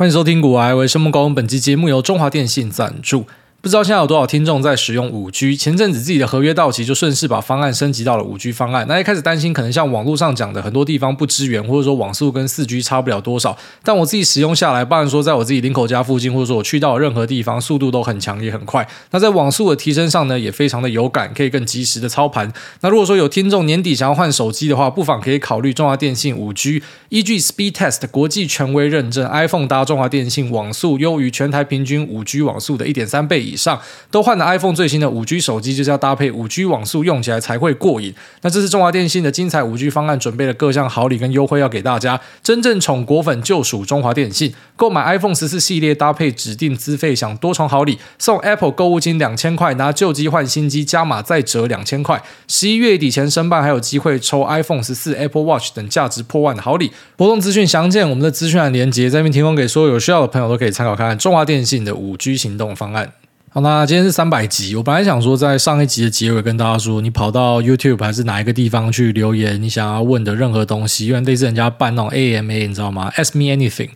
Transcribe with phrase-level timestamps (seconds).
[0.00, 1.32] 欢迎收听《古癌，我是木工》。
[1.34, 3.26] 本期节目由中华电信赞助。
[3.62, 5.54] 不知道现在有多少听众在使用五 G？
[5.54, 8.86] 前阵子自己的合约到期，就顺势把方案升级到了五 G 方案。
[8.88, 13.58] 那一开始担心可能像网络上讲的，很多地方不支援，或者说网速跟四 G 差不了多少。
[13.82, 18.88] 但我自己使用下来，包含说在我自己林口家附近，或者说我去到任何地方，速度都很强，也很快。
[19.10, 22.50] 那在网速的提升上呢，也非常的有感，可以更及时的操盘。
[22.80, 26.82] 那如果说有听众年底想要换手机的话，不妨可以考虑中华电信五 G。
[27.10, 33.78] 依据 Speedtest 国际权威认证，iPhone 搭中华电信网速优于全台平均五 G 网速的一点三倍以上，
[34.10, 38.14] 都换了 iPhone 最新的五 G 手机，就是要搭配五 G 网速，用起来才会过瘾。
[38.42, 42.20] 那这是中华电信的精彩五 G 方案，准备了各项好礼跟优惠要给大家。
[42.42, 52.22] 真正宠果粉就属中华电信，购买 iPhone 十四系列搭配指定资费享多重好礼，送 Apple 购物金两千块，拿旧机换新机加码再折两千块。
[52.46, 56.92] 十一月底前申办还有机会抽 iPhone 十四、Apple Watch 等价值破万的好礼。
[57.16, 63.12] 活动资讯详见我们的资讯栏连接，在这边提供给所有有需要的朋友都可以参考看看中华电信的五 G 行动方案。
[63.52, 64.76] 好，那今天是三百集。
[64.76, 73.90] 我本来想说，在上一集的结尾跟大家说，你跑到 YouTube 还是哪一个地方去留言，你想要问的任何东西，因为类似人家办那种 AMA，你知道吗？Ask me anything，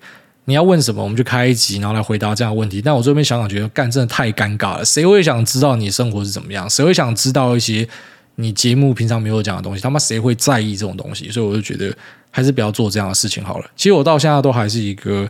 [0.46, 2.82] 你要问什么，我们就开一集，然后来回答这样的问题。
[2.82, 4.84] 但我这边想想，觉得干真的太尴尬了。
[4.84, 6.68] 谁会想知道你生活是怎么样？
[6.68, 7.86] 谁会想知道一些
[8.34, 9.80] 你节目平常没有讲的东西？
[9.80, 11.30] 他妈谁会在意这种东西？
[11.30, 11.96] 所以我就觉得，
[12.32, 13.70] 还是不要做这样的事情好了。
[13.76, 15.28] 其实我到现在都还是一个，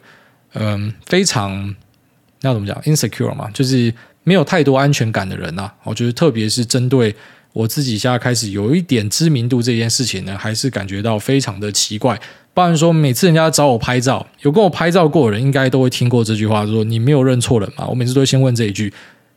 [0.55, 1.75] 嗯，非常
[2.41, 3.93] 要怎么讲，insecure 嘛，就是。
[4.25, 7.15] 没有太多安全感的人呐、我觉得特别是针对
[7.53, 12.21] 我自己，现在开始有一点知名度这件事情呢，还是感觉到非常的奇怪。
[12.53, 17.87] 不然说，每次人家找我拍照，有跟我拍照过的人，应该都会听过这句话，说你没有认错人吗？
[17.89, 18.93] 我每次都会先问这一句。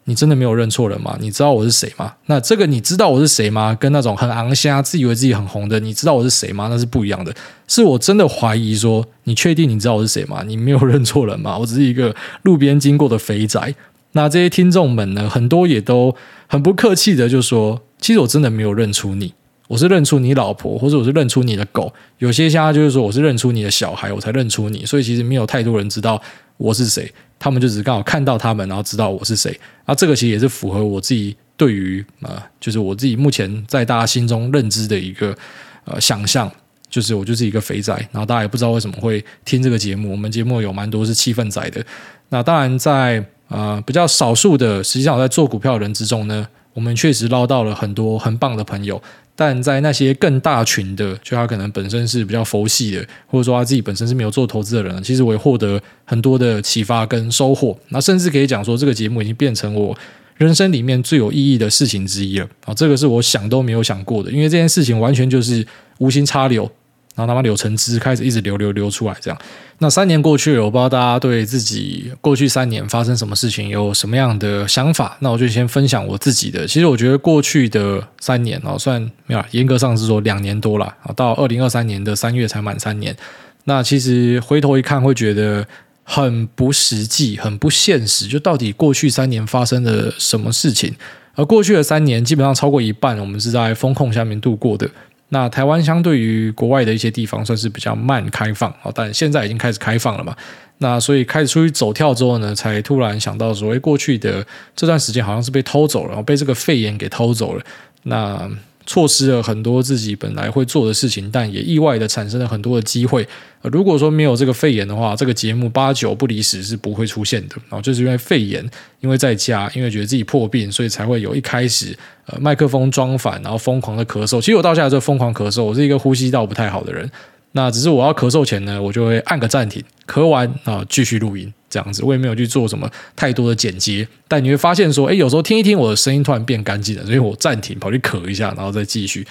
[0.10, 1.18] 你真的没有认错人吗？
[1.20, 2.14] 你知道我是谁吗？
[2.28, 3.76] 那这个你知道我是谁吗？
[3.78, 6.70] 跟那种很昂虾、自以为自己很红的，你知道我是谁吗？
[6.70, 7.36] 那是不一样的。
[7.68, 10.44] 是我真的怀疑说，你确定你知道我是谁吗？
[10.48, 11.58] 你没有认错人吗？
[11.58, 13.76] 我只是一个路边经过的肥宅。
[14.14, 16.16] 那这些听众们呢，很多也都
[16.48, 19.34] 很不客气的就说：“其实我真的没有认出你，
[19.68, 21.94] 我是认出你老婆，或者我是认出你的狗。
[22.18, 24.86] 有些现在就是说我是认出你的小孩，我才认出你。
[24.86, 26.20] 所以其实没有太多人知道
[26.56, 29.56] 我是谁，他们就只是刚好看到他们，然后知道我是谁。
[29.86, 35.38] 那这个其实也是符合我自己对于呃，就是我自己目前在大家心中认知的一个
[35.86, 36.52] 呃想象，
[36.90, 37.94] 就是我就是一个肥仔。
[38.12, 41.86] 然后大家也不知道为什么会听这个节目，我们节目有蛮多是气氛仔的。
[42.30, 43.24] 那当然在。
[43.48, 49.02] 啊、比较少数的，实际上我在做股票的人之中呢，我们确实捞到了很多很棒的朋友。
[49.40, 57.78] 但在那些更大群的，就他可能本身是比较佛系的，或者说他自己本身是没有做投资的人，其实我也获得很多的启发跟收获。
[57.90, 59.96] 那甚至可以讲说，这个节目已经变成我
[60.38, 62.48] 人生里面最有意义的事情之一了。
[62.66, 65.64] 啊，这个是我想都没有想过的，因为这件事情完全就是
[66.00, 66.70] 无心插柳。
[67.18, 69.38] 然后他妈柳橙汁开始一直流流流出来，这样。
[69.80, 75.18] 那三年过去了，我不知道大家对自己过去三年发生什么事情有什么样的想法。
[75.22, 76.68] 那我就先分享我自己的。
[76.68, 83.16] 其实我觉得过去的三年哦，算没有，严格上是说两年多了啊，到二零二三年的三月才满三年。
[83.64, 85.68] 那其实回头一看，会觉得
[86.04, 88.28] 很不实际，很不现实。
[88.28, 90.96] 就到底过去三年发生了什么事情？
[91.36, 94.90] 而过去的三年，基本上超过一半，我们是在风控下面度过的。
[95.30, 100.36] 那台湾相对于国外的一些地方算是比较慢开放，但现在已经开始开放了嘛。
[100.80, 104.46] 那所以开始出去走跳之后呢，才突然想到说，诶，过去的
[104.76, 107.64] 这段时间好像是被偷走了，然后被这个肺炎给偷走了。
[108.04, 108.50] 那
[108.88, 113.28] 错失了很多自己本来会做的事情，但也意外的产生了很多的机会。
[113.62, 117.56] 如果说没有这个肺炎的话，这个节目八九不离十是不会出现的。
[117.70, 118.68] 然后就是因为肺炎，
[119.02, 121.96] 因为在家，因为觉得自己破病，所以才会有一开始
[122.28, 124.40] 呃麦克风装反，然后疯狂的咳嗽。
[124.40, 127.08] 其实我到现在就疯狂咳嗽，我是一个呼吸道不太好的人。
[127.52, 131.54] 那只是我要咳嗽前呢，我就会按个暂停，咳完啊继续录音。
[131.70, 139.28] 这样子，我也没有去做什么太多的剪接，但你会发现说，诶，有时候听一听我的声音突然变干净了，所以我暂停跑去咳一下，然后再继续，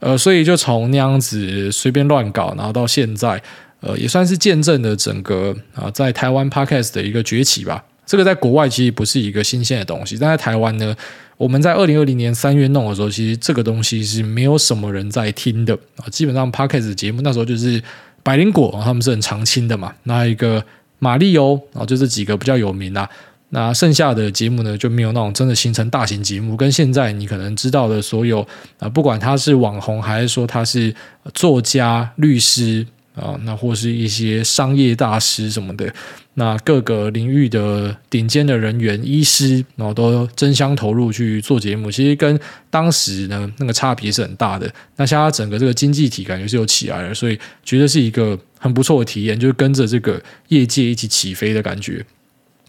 [0.00, 3.42] 呃，所以就从那样子随便乱搞，然后到现在，
[3.80, 7.82] 呃，也算是见证了整个啊，在台湾 Podcast 的一个崛起吧。
[8.04, 10.94] 这个在国外其实不是一个新鲜的东西，但在台湾呢，
[11.36, 17.82] 我们在二零二零年三月弄的时候，其实这个东西是没有什么人在听的啊，基本上 Podcast 的节目那时候就是
[18.22, 20.62] 百灵果，他们是很常青的嘛，那一个。
[20.98, 23.08] 马力欧，啊就这几个比较有名啊。
[23.50, 28.46] 那剩下的节目呢，就没有那种真的形成大型节目，跟现在你可能知道的所有
[28.78, 30.94] 啊，不管他是网红还是说他是
[31.32, 32.86] 作家、律师
[33.18, 35.92] 啊，那或是一些商业大师什么的，
[36.34, 41.90] 那各个领域的顶尖的人员、医师，然后都争相投入去做节目。
[41.90, 42.38] 其实跟
[42.70, 44.72] 当时呢那个差别是很大的。
[44.96, 52.04] 那现在整个这个经济体感觉是有起来了，所以觉得是一个很不错的体验，就是跟着这个业界一起起飞的感觉。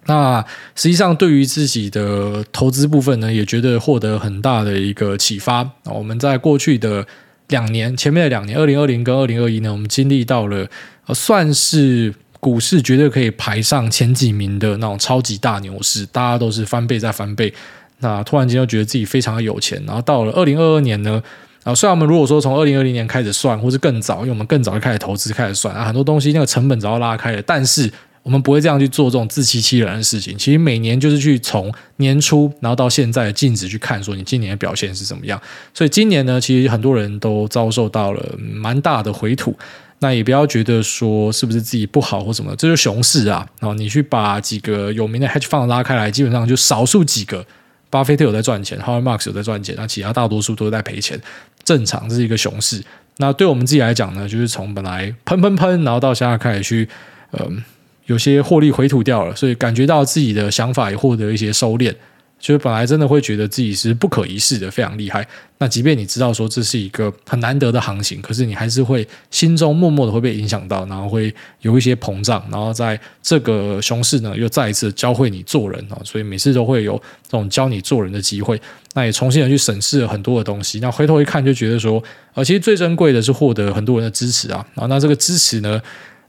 [0.05, 0.43] 那
[0.75, 5.69] 实际上对于自己的投资部分呢，也觉得获得很大的一个启发。
[5.83, 7.05] 我们在过去的
[7.49, 10.67] 两年，前面的两年，二零二零跟二零二一呢，我们经历到了
[11.13, 17.53] 算是股市绝对可以排上前几名的那种超级大牛市，大家都是翻倍再翻倍。
[17.99, 19.83] 那突然间又觉得自己非常的有钱。
[19.85, 21.21] 然后到了二零二二年呢，
[21.63, 27.91] 啊，虽然我们如果说从二零二零年开始算，或是更早，因为我们更早就开始投资开始算啊，很多东西那个成本早就拉开了，但是。
[28.23, 30.37] 我们不会这样去做这种自欺欺人的事情。
[30.37, 35.41] 其实每年就是去从年初，然后到现在的净值去看，说你今年的表现是怎么样。
[35.73, 39.55] 所以今年呢，其实很多人都遭受到了蛮大的回吐。
[40.01, 43.45] 那也不要觉得说是不是自己不好或什么，这就是熊市啊。
[43.59, 47.45] 然后你去把几个有名的 hedge fund 拉开来，基本上就少数几个，
[47.89, 51.19] 巴菲特有在赚钱，Howard Marks 有在赚钱，那其他大多数都在赔钱。
[51.65, 52.81] 正常，这是一个熊市。
[53.17, 56.87] 那对我们自己来讲呢，就是从本来喷喷喷，然后到现在开始去，
[57.33, 57.61] 嗯、
[58.09, 61.93] 有些获利回吐掉了，所以感觉到自己的想法也获得一些收敛。
[62.39, 65.27] 就是本来真的会觉得自己是不可一世的，非常厉害。
[65.57, 72.41] 那即便你知道说这是一个很难得的行情，可是你还是会心中默默的会被影响到，然后会有一些膨胀。
[72.49, 78.59] 然后在这个熊市呢，又再一次教会你做人啊，所以每次都会有这种教你做人的机会。
[78.93, 80.79] 那也重新的去审视了很多的东西。
[80.79, 82.01] 那回头一看，就觉得说，
[82.33, 84.65] 呃，其实最珍贵的是获得很多人的支持啊。
[84.75, 85.81] 啊，那这个支持呢，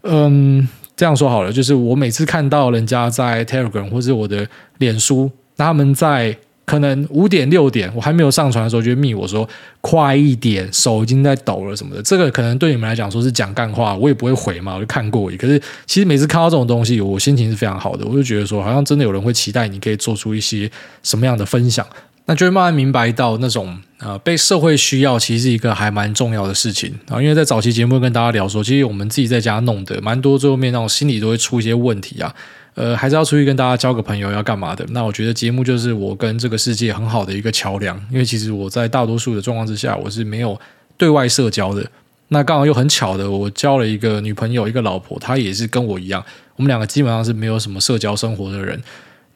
[0.02, 0.68] 嗯。
[1.00, 6.36] 这样说好了，就是我每次看到人家在 Telegram 或者我的脸书，那他们在
[6.66, 9.48] 可能五点六点我还没有上传的时候，就密我说
[9.80, 12.02] 快一点，手已经在抖了什么的。
[12.02, 15.30] 这个可能对你们来讲说是讲干话，我也不会回嘛，我就看过。
[15.38, 20.70] 可是其实每次看到这种东西，我心情是非常好的，我就觉得说好像真的有人会期待你可以做出一些
[21.02, 21.86] 什么样的分享。
[22.30, 27.20] 那就会慢慢明白到那种呃被社会需要，其实是一个还蛮重要的事情啊。
[27.20, 32.32] 因为在早期节目跟大家聊说，其实我们自己在家弄的蛮多，最后面那种心里都会出一些问题啊。
[32.76, 34.86] 呃，还是要出去跟大家交个朋友，要干嘛的？
[34.90, 38.00] 那我觉得节目就是我跟这个世界很好的一个桥梁。
[38.12, 40.56] 因为其实我在大多数的状况之下，我是没有
[40.96, 41.84] 对外社交的。
[42.28, 46.24] 那刚好又很巧的，我交了一个女朋友，一个老婆，她也是跟我一样，
[46.54, 48.80] 我们两个基本上是没有什么社交生活的人。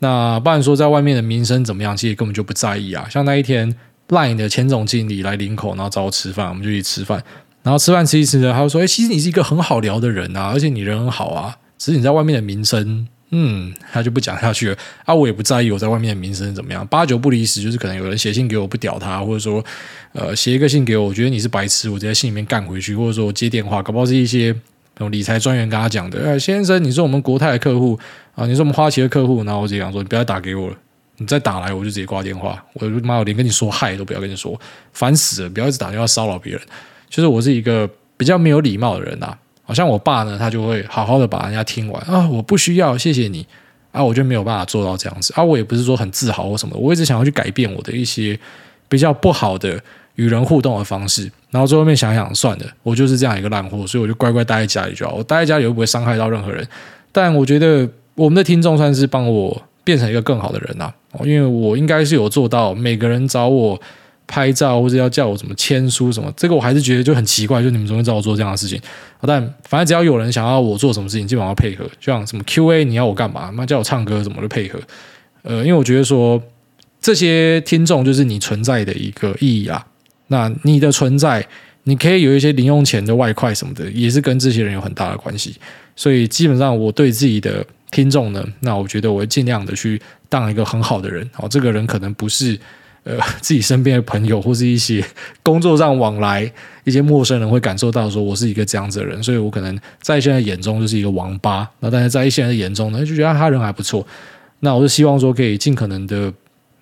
[0.04, 3.06] 那不然说，在外面的名声怎么样，其实根本就不在意啊。
[3.10, 3.74] 像那一天
[4.08, 7.24] ，LINE 的前总经理来林口，然后找我吃饭，我们就去吃饭。
[7.62, 11.56] 然后吃饭吃一吃呢，他就说：“哎，其实你是一个很好聊的人啊，而且你人很好啊。
[11.78, 14.76] 只是你在外面的名声，嗯，他就不讲下去了。
[15.06, 19.64] 啊，我也不在意我在外面的名声怎么样，八九不离十，就是可能有人写信给我不屌他，或者说，
[20.12, 24.54] 呃，写一个信给我，我觉得你是白痴，我直接在信里面干回去，或者说我接电话，搞不好是一些。”
[24.96, 27.98] 那种理财专员跟他讲的，哎，先生，你是我们国泰的客户
[28.34, 30.76] 啊，你是我们花旗的客户，然后我直接讲说，你不要打给我了，
[31.18, 34.58] 你再打来我就直接挂电话，我妈，我连跟你说嗨都不要跟你说，
[34.92, 36.60] 烦死了，不要一直打电话骚扰别人。
[37.08, 39.32] 就是我是一个比较没有礼貌的人呐，
[39.62, 43.46] 好像我爸呢，他就会好好的把人家听完啊，我不需要，谢谢你
[43.92, 48.38] 啊，我就没有办法做到这样子啊，我也不是说很自豪或什么，我一直想要去改变我的一些
[48.88, 49.80] 比较不好的。
[50.16, 55.14] 与人互动的方式，然后最后面想想算了，我就是这样一个烂货，所以我就乖乖待在家里就好。
[55.14, 56.64] 我待在家里又不会伤害到任何人。
[57.10, 57.84] 但我觉得
[58.14, 60.92] 我们的听众算是帮我变成一个更好的人呐，
[61.24, 63.80] 因为我应该是有做到，每个人找我
[64.26, 68.80] 拍照或者要叫我怎么签书什么，这个我还是觉得就很奇怪，就你们总会找我做这样的事情。
[69.20, 74.78] 但反正只要有人想要我做什么事情，基本上要配合，就像什么 QA 你要我干嘛，那叫我唱歌什么的配合。
[75.42, 76.42] 呃，因为我觉得说
[77.00, 79.86] 这些听众就是你存在的一个意义啊。
[80.28, 81.46] 那你的存在，
[81.82, 85.54] 你可以有一些零用钱的外快什么的，也是跟这些人有很大的关系。
[85.94, 91.28] 所以基本上，我对自己的听众呢，那我觉得我会尽量的去当一个很好的人。
[91.36, 92.58] 哦，这个人可能不是
[93.04, 95.04] 呃 自己身边的朋友，或是一些
[95.42, 96.50] 工作上往来
[96.82, 101.66] 一些陌生人会感受到说我是一个这样子的人，所以我可能在一些人眼中就是一个王八。
[101.78, 104.04] 那但是在一些人的眼中呢，就觉得他人还不错。
[104.60, 106.32] 那我就希望说可以尽可能的。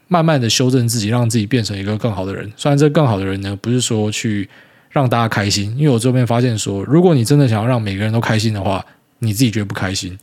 [0.09, 2.53] 慢慢的修正自己，让自己变成一个更好的人。
[2.55, 4.47] 虽然这更好的人呢，不是说去
[4.91, 8.85] 让大家开心，因为我这边发现说，如果你真的想要让每个人都开心的话，
[9.21, 10.19] 你自己觉得不开心。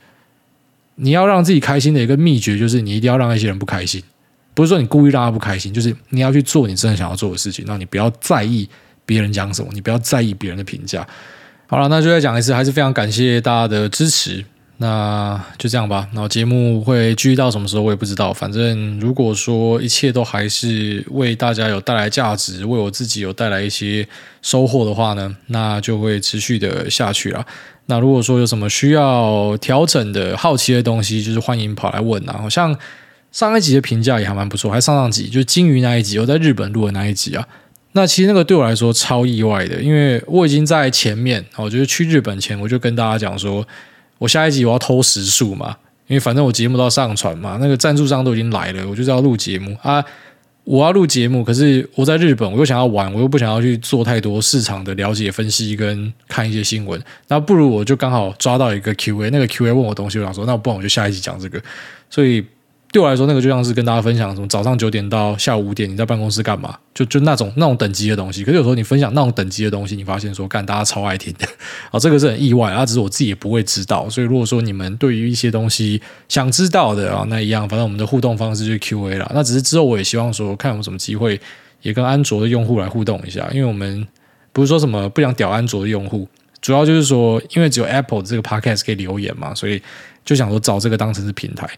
[1.01, 4.03] 你要让自己开心的一个秘诀，就是你一定要让那些人不开心。
[4.53, 8.67] 不是说你故意让他不开心，就是你要去做你真的想要做的事情，那你不要在意
[9.05, 11.07] 别人讲什么，你不要在意别人的评价。
[11.67, 14.43] 好了，那就再讲一次，还是非常感谢大家的支持。
[14.81, 16.07] 那就这样吧。
[16.13, 18.31] 然后节目会继续到什么时候，我也不知道。
[18.31, 24.07] 反正如果说一切都还是为大家有带来价值，为我自己有带来一些
[24.41, 27.45] 收获的话呢，那就会持续的下去了。
[27.87, 32.37] 那如果说有什么需要调整的好奇的东西，就是欢迎跑来问啊。
[32.39, 32.73] 好像
[33.31, 37.45] 上一集的评价也还蛮不错，还上上集就是鲸鱼那一集，我在日本录的那一集啊。
[37.91, 43.67] 那其实那个对我来说超意外的，因为我已经在前面，我觉得去日本前我就跟大家讲说，
[44.19, 50.05] 我下一集我要偷时数嘛，因为反正我节目都要上传嘛，那个赞助商都已经来了，我就是要录节目啊，
[50.63, 61.59] 我要录节目，可是我在日本，我又想要玩，我又不想要去做太多市场的了解、分析跟看一些新闻，那不如我就刚好抓到一个 Q&A，那个 Q&A 问我东西，我想说，那不然我就下一集讲这个，
[62.09, 62.45] 所以。
[62.91, 68.43] 对我来说，那个就像是跟大家分享什么早上九点到下午五点你在办公室干嘛，就就那种那种等级的东西。
[68.43, 71.47] 可是有时候你分享那种等级的东西，你发现说，干大家超爱听的
[71.91, 74.09] 啊，这个是很意外啊，只是我自己也不会知道。
[74.09, 79.31] 所以如果说你们对于一些东西想知道的啊，那一样，反正我们的互动方式就是 Q&A 了。
[79.35, 81.39] 那只是之后我也希望说，看有没有什么机会
[81.83, 84.07] 也跟安卓的用户来互动一下，因为我们
[84.51, 86.27] 不是说什么不想屌安卓的用户，
[86.59, 89.79] 主要就是说，因为只有 Apple 这个 Podcast 可以留言嘛，所以
[90.25, 91.69] 就想说找这个当成是平台。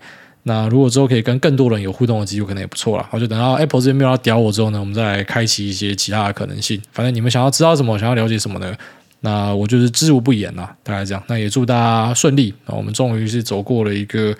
[0.43, 3.07] 那如果之后可以跟更多人有互动的机会，可能也不错啦。
[3.11, 6.81] 好就等到 Apple 这边没有要屌我之后呢，我们再来开启一些其他的可能性。
[6.91, 8.75] 反正你们想要知道什么，想要了解什么呢？
[9.21, 11.23] 那我就是知无不言啦，大概这样。
[11.27, 12.53] 那也祝大家顺利。
[12.65, 14.35] 那我们终于是走过了一个，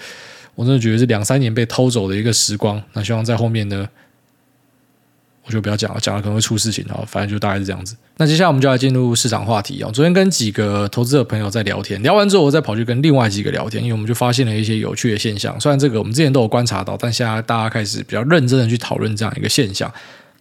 [0.55, 2.81] 我真的觉得是两三年被偷走的一个时光。
[2.93, 3.88] 那希望在后面呢。
[5.45, 7.03] 我就不要讲了，讲了可能会出事情啊。
[7.07, 7.95] 反正就大概是这样子。
[8.17, 9.89] 那接下来我们就来进入市场话题啊。
[9.91, 15.60] 昨天跟几个投资者朋友在聊天，聊完之后我再跑去跟另外几个聊天，因为我们就发现了一些有趣的现象。
[15.60, 19.91] 虽然这个我们之前都有观察到，但现在大家开始比较认真的去讨论这样一个现象。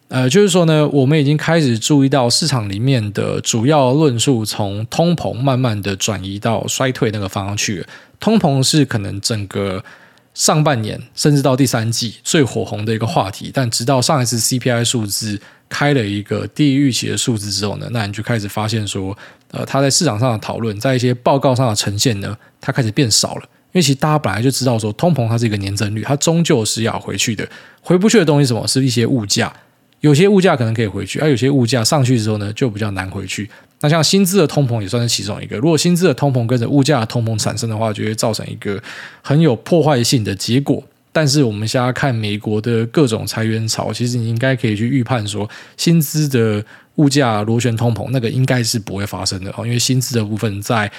[0.09, 7.87] 呃，就是说呢，我们已经开始注意到市场里面的主要论述从通膨慢慢的转移到衰退那个方向去了。
[8.19, 9.83] 通膨是可能整个。
[10.33, 19.17] 上半年甚至到第三季最火红的一个话题，但直到上一次 CPI 数字开了一个低于预期的数字之后呢，那你就开始发现说，
[19.51, 23.43] 呃，它在市场上的讨论，在一些报告上的呈现呢，它开始变少了。
[23.73, 27.49] 因为其实大家本来就知道说，通膨它是一个年增率，它终究是要回去的。
[27.81, 28.67] 回不去的东西什么？
[28.67, 29.53] 是一些物价，
[30.01, 33.49] 有些物价可能可以回去，而有些物价上去之后呢，就比较难回去。
[33.81, 35.57] 那像薪资的通膨也算是其中一个。
[35.57, 38.83] 如果薪资的通膨跟着物价的通膨产生的话，就会造成一个
[39.23, 40.83] 很有破坏性的结果。
[41.13, 46.65] 但是我们现在看美国的各种裁员潮，其实你应该可以去预判说，薪资的
[46.97, 50.91] 物价螺旋通膨那个应该是不会发生的哦，因为薪资的部分在。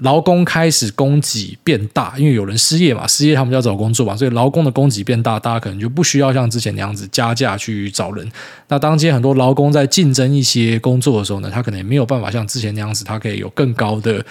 [0.00, 8.30] 劳工开始供给变大，因为有人失业嘛，失业他们就要找工作嘛，所以劳工的供给变大，大家可能就不需要像之前那样子加价去找人。
[8.68, 14.24] 那当今天很多劳工在竞争一些工作的时候呢，他可能也没有办法像之前那样子，他可以有更高的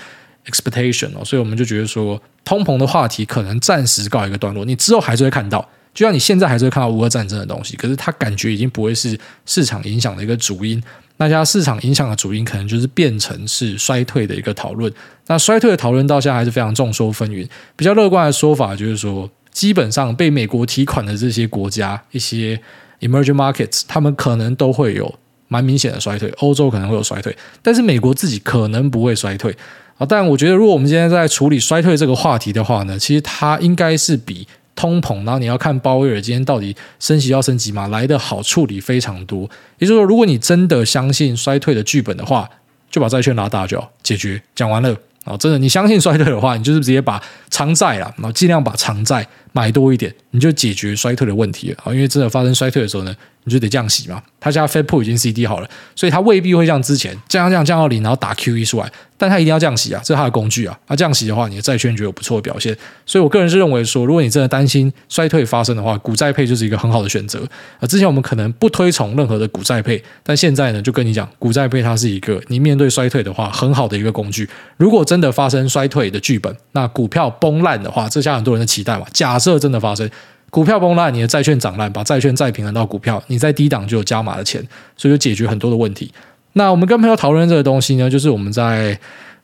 [0.45, 1.25] expectation 哦。
[1.25, 10.79] 所以我们就觉得说，通膨的话题可能暂时告一个段落，你之后还是会看到，就像你现在还是会看到乌俄战争的东西，可是它感觉已经不会是市场影响的一个主因。
[11.17, 14.91] 那家市场影响的主因可能就是变成是衰退的一个讨论。
[15.27, 17.47] 那衰退的讨论到现在还是非常众说纷纭。
[17.77, 22.59] 比较乐观的说法就是说，基本上被美国提款的这些国家，一些
[22.99, 25.15] emerging markets，他们可能都会有
[25.47, 26.29] 蛮明显的衰退。
[26.39, 29.55] 欧洲可能会有衰退，但是美国自己可能不会衰退
[29.97, 30.05] 啊。
[30.05, 34.45] 但我觉得，如果我们今天在处理衰退这个话题的话呢，其实它应该是比。
[34.75, 37.87] 通膨，然后你要看鲍威尔今天到底升级要升级吗？
[37.87, 39.49] 来的好处理非常多。
[39.79, 42.49] 也就是说，如果你真的相信衰退的剧本的话，
[42.91, 44.95] 就把债券拉大就，解决，讲完了。
[45.23, 51.77] 啊，真的，你相信衰退的话，你就是直接把偿债啊，然后尽量把偿债买多一点，你就解决衰退的问题了。
[51.85, 54.21] 啊，因为真的发生衰退的时候呢，你就得降息嘛。
[54.41, 58.91] 他家 Fed Put 已经 CD 好了，所以他未必会像之前降降降降到零，然后打 QE 出来。
[59.17, 60.77] 但他一定要降息啊，这是他的工具啊。
[60.87, 62.75] 那降息的话，你的债券就有不错的表现。
[63.05, 67.39] 所以我个人是认为说，如果你真的担心衰退发生的话，股债配就是一个很好的选择。
[67.79, 74.47] 啊，之前我们可能不推崇任何的股债配，但现在呢，就跟你讲，股债配它是一个你面对衰退的话很好的一个工具。
[74.75, 79.05] 如果真的发生衰退的剧本，那股票崩烂的话，这下很多人的期待嘛。
[79.13, 80.09] 假设真的发生
[80.49, 84.65] 股票崩烂，你的债券涨烂，把债券再平衡到股票，你在低档就有加码的钱，
[84.97, 86.11] 所以就解决很多的问题。
[86.53, 88.97] 那我们跟朋友讨论这个东西呢，就是我们在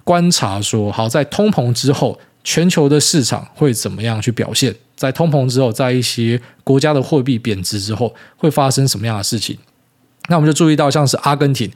[0.04, 4.74] 观察说，好，在通膨之后，全球的市场会怎么样去表现？
[4.96, 9.58] 在通膨之后，在一些国家的货币贬值之后，会发生什么样的事情？
[10.30, 11.70] 那我们就注意到，像是阿根廷，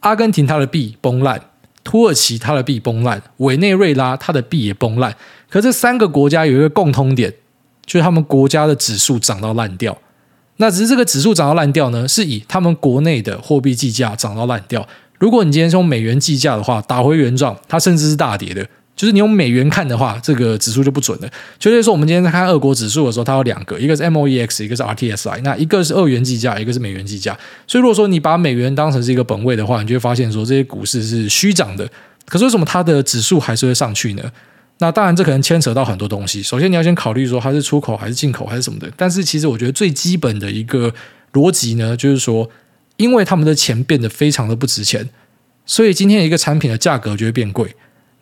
[0.00, 1.40] 阿根廷它的币崩烂，
[1.82, 5.16] 土耳其它的币崩烂，委内瑞拉它的币也崩烂。
[5.48, 7.32] 可这三个国家有一个共通点，
[7.84, 9.96] 就是他们国家的指数涨到烂掉。
[10.58, 14.86] 那只是这个指数涨到烂掉呢，是以他们国内的货币计价涨到烂掉。
[15.18, 18.64] 如果你今天是用美元计价的话，打回原状，它甚至是大跌的。
[18.94, 21.28] 就是你用美元看的话，这个指数就不准了。
[21.58, 25.40] 就是说，我们今天在看俄国指数的时候，它有两个，一个是 MOEX，一个是 RTSI。
[25.42, 27.36] 那一个是俄元计价，一个是美元计价。
[27.66, 31.88] 所以，如果说你把美元当成是一个本位的话，你就会发现说这些股市是虚涨的。
[32.26, 34.22] 可是为什么它的指数还是会上去呢？
[34.82, 36.42] 那当然，这可能牵扯到很多东西。
[36.42, 38.90] 首先，你要先考虑说它是出口还是进口还是什么的。
[38.96, 40.92] 但是，其实我觉得最基本的一个
[41.34, 42.50] 逻辑呢，就是说，
[42.96, 45.08] 因为他们的钱变得非常的不值钱，
[45.64, 47.72] 所以今天一个产品的价格就会变贵。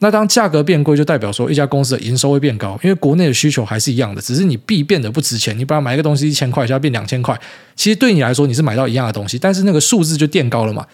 [0.01, 5.59] 那当价格变贵，就代表说一家公司的营收会变高，因为国内的需求还是一样的，只是你币变得不值钱。
[5.59, 7.35] 你本来买一个东西一千块，现在变两千块，
[7.75, 10.87] 其实对你来说你是买到一样的东西，但是那个数字就垫高了嘛。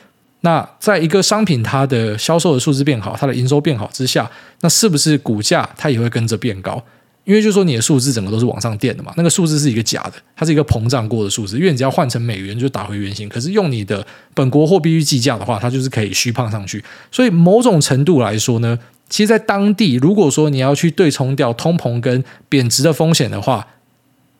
[0.46, 6.80] 那在一个商品它的销售的数字变好，它的营收变好之下，那是不是股价它也会跟着变高？
[7.24, 13.28] 因为就是说你的数字整个都是往上垫的嘛，那个数字是一个假的，它是一个膨胀过的数字，因为你只要换成美元就打回原形。
[13.28, 16.84] 可是用你的本国货币去计价的话，它就是可以虚胖上去。
[17.10, 23.66] 所以某种程度来说呢，其实，在当地如果说你要去对冲掉通膨跟贬值的风险的话，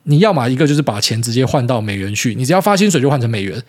[0.05, 3.61] 你要么一个就是把钱直接换到美元去，你只要发薪水就换成美元。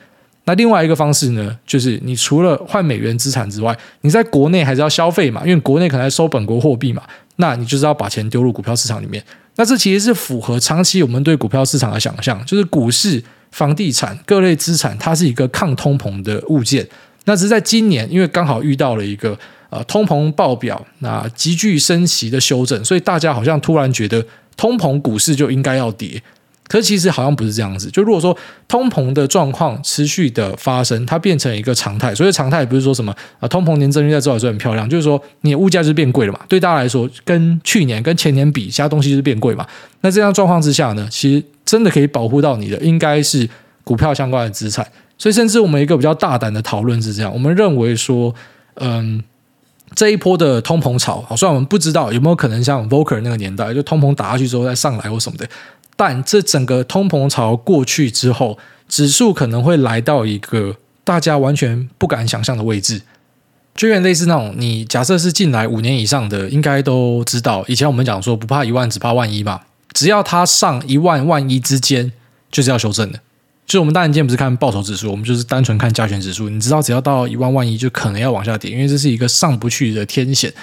[0.48, 7.04] 那另外一个方式呢，就是你除了换美元资产之外，你在国内还是要消费嘛，因为国内可能还收本国货币嘛。
[7.36, 9.24] 那你就是要把钱丢入股票市场里面，
[9.58, 16.88] 那这其实是符合长期我们对股票市场的想象，就是股市、房地产各类资产，它是一个抗通膨的物件。
[17.25, 19.38] 那只是在今年，因为刚好遇到了一个
[19.70, 24.25] 呃通膨报表那急剧升息的修正，所以大家好像突然觉得
[24.56, 26.20] 通膨股市就应该要跌。
[26.67, 27.89] 可是其实好像不是这样子。
[27.89, 28.36] 就如果说
[28.67, 32.13] 通膨的状况持续的发生，它变成一个常态。
[32.13, 36.39] 所以常态也不是说什么啊，通膨年增率在这里就很漂亮，就是说你的物价就是变贵了嘛。
[36.47, 39.65] 对大家来说，跟去年、跟前年比，其他东西就是变贵嘛。
[40.01, 43.50] 那这样状况之下呢，其实真的可以保护到你的，应该是
[43.83, 44.86] 股票相关的资产。
[45.17, 48.33] 所以，甚至我们一个比较大胆的讨论是这样：我们认为说，
[48.75, 49.24] 嗯，
[49.95, 55.47] 这一波的通膨潮，虽然我们不知道有没有可能像 Voker 那个年代，就通膨打下去之后再上来或什么的。
[55.98, 63.01] 但这整个通膨潮过去之后，指数可能会来到一个大家完全不敢想象的位置，
[63.75, 69.62] 就有点类似那种你假设是进来五年以上的，应该都知道，以前我们讲说不怕一万，只怕万一嘛，
[69.92, 72.13] 只要它上一万万一之间，
[72.51, 73.20] 就是要修正的。
[73.66, 80.54] 就我们当然今天不是看报酬指数，我们就是单纯看加权指数，你知道只要到一万万一，就可能要往下跌，因为这是一个上不去的天险。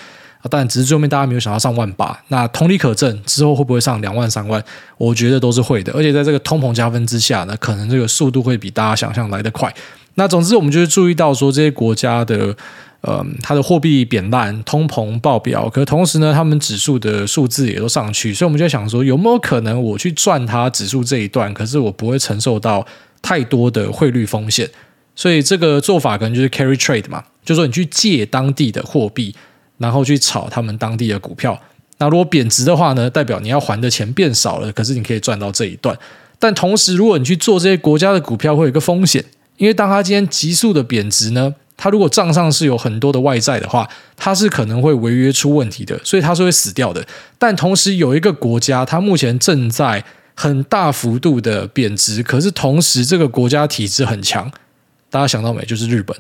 [0.50, 4.62] 但只是最后面大家没有想到上万八，那同理可证，之后会不会上两万、三万？
[4.98, 5.92] 我觉得都是会的。
[5.92, 9.72] 而且在这个通膨加分之下呢，可能这个速度会比大家想象来得快。
[10.16, 12.54] 那总之，我们就是注意到说这些国家的，
[13.00, 22.87] 呃，它的货币贬烂、通膨爆表，可同时呢，他们指数的数字也都上去，所以我们就想说，有没有可能我去赚它指数这一段，可是我不会承受到
[23.22, 24.68] 太多的汇率风险？
[25.16, 29.35] 所以这个做法可能就是 carry trade 嘛，就是说你去借当地的货币。
[29.78, 31.60] 然后去炒他们当地的股票，
[31.98, 35.96] 那如果贬值的话呢，代表你要还的钱变少了，可是你可以赚到这一段。
[36.38, 39.24] 但同时，如果你去做这些国家的股票，会有一个风险，
[39.56, 47.06] 因为当它今天急速的贬值呢，它如果账上是有很多的外债的话，它是可能会违约出问题的，所以它是会死掉的。
[47.38, 54.50] 但同时有一个国家，它目前正在很大幅度的贬值，可是同时这个国家体质很强，
[55.08, 55.64] 大家想到没？
[55.64, 56.14] 就是日本。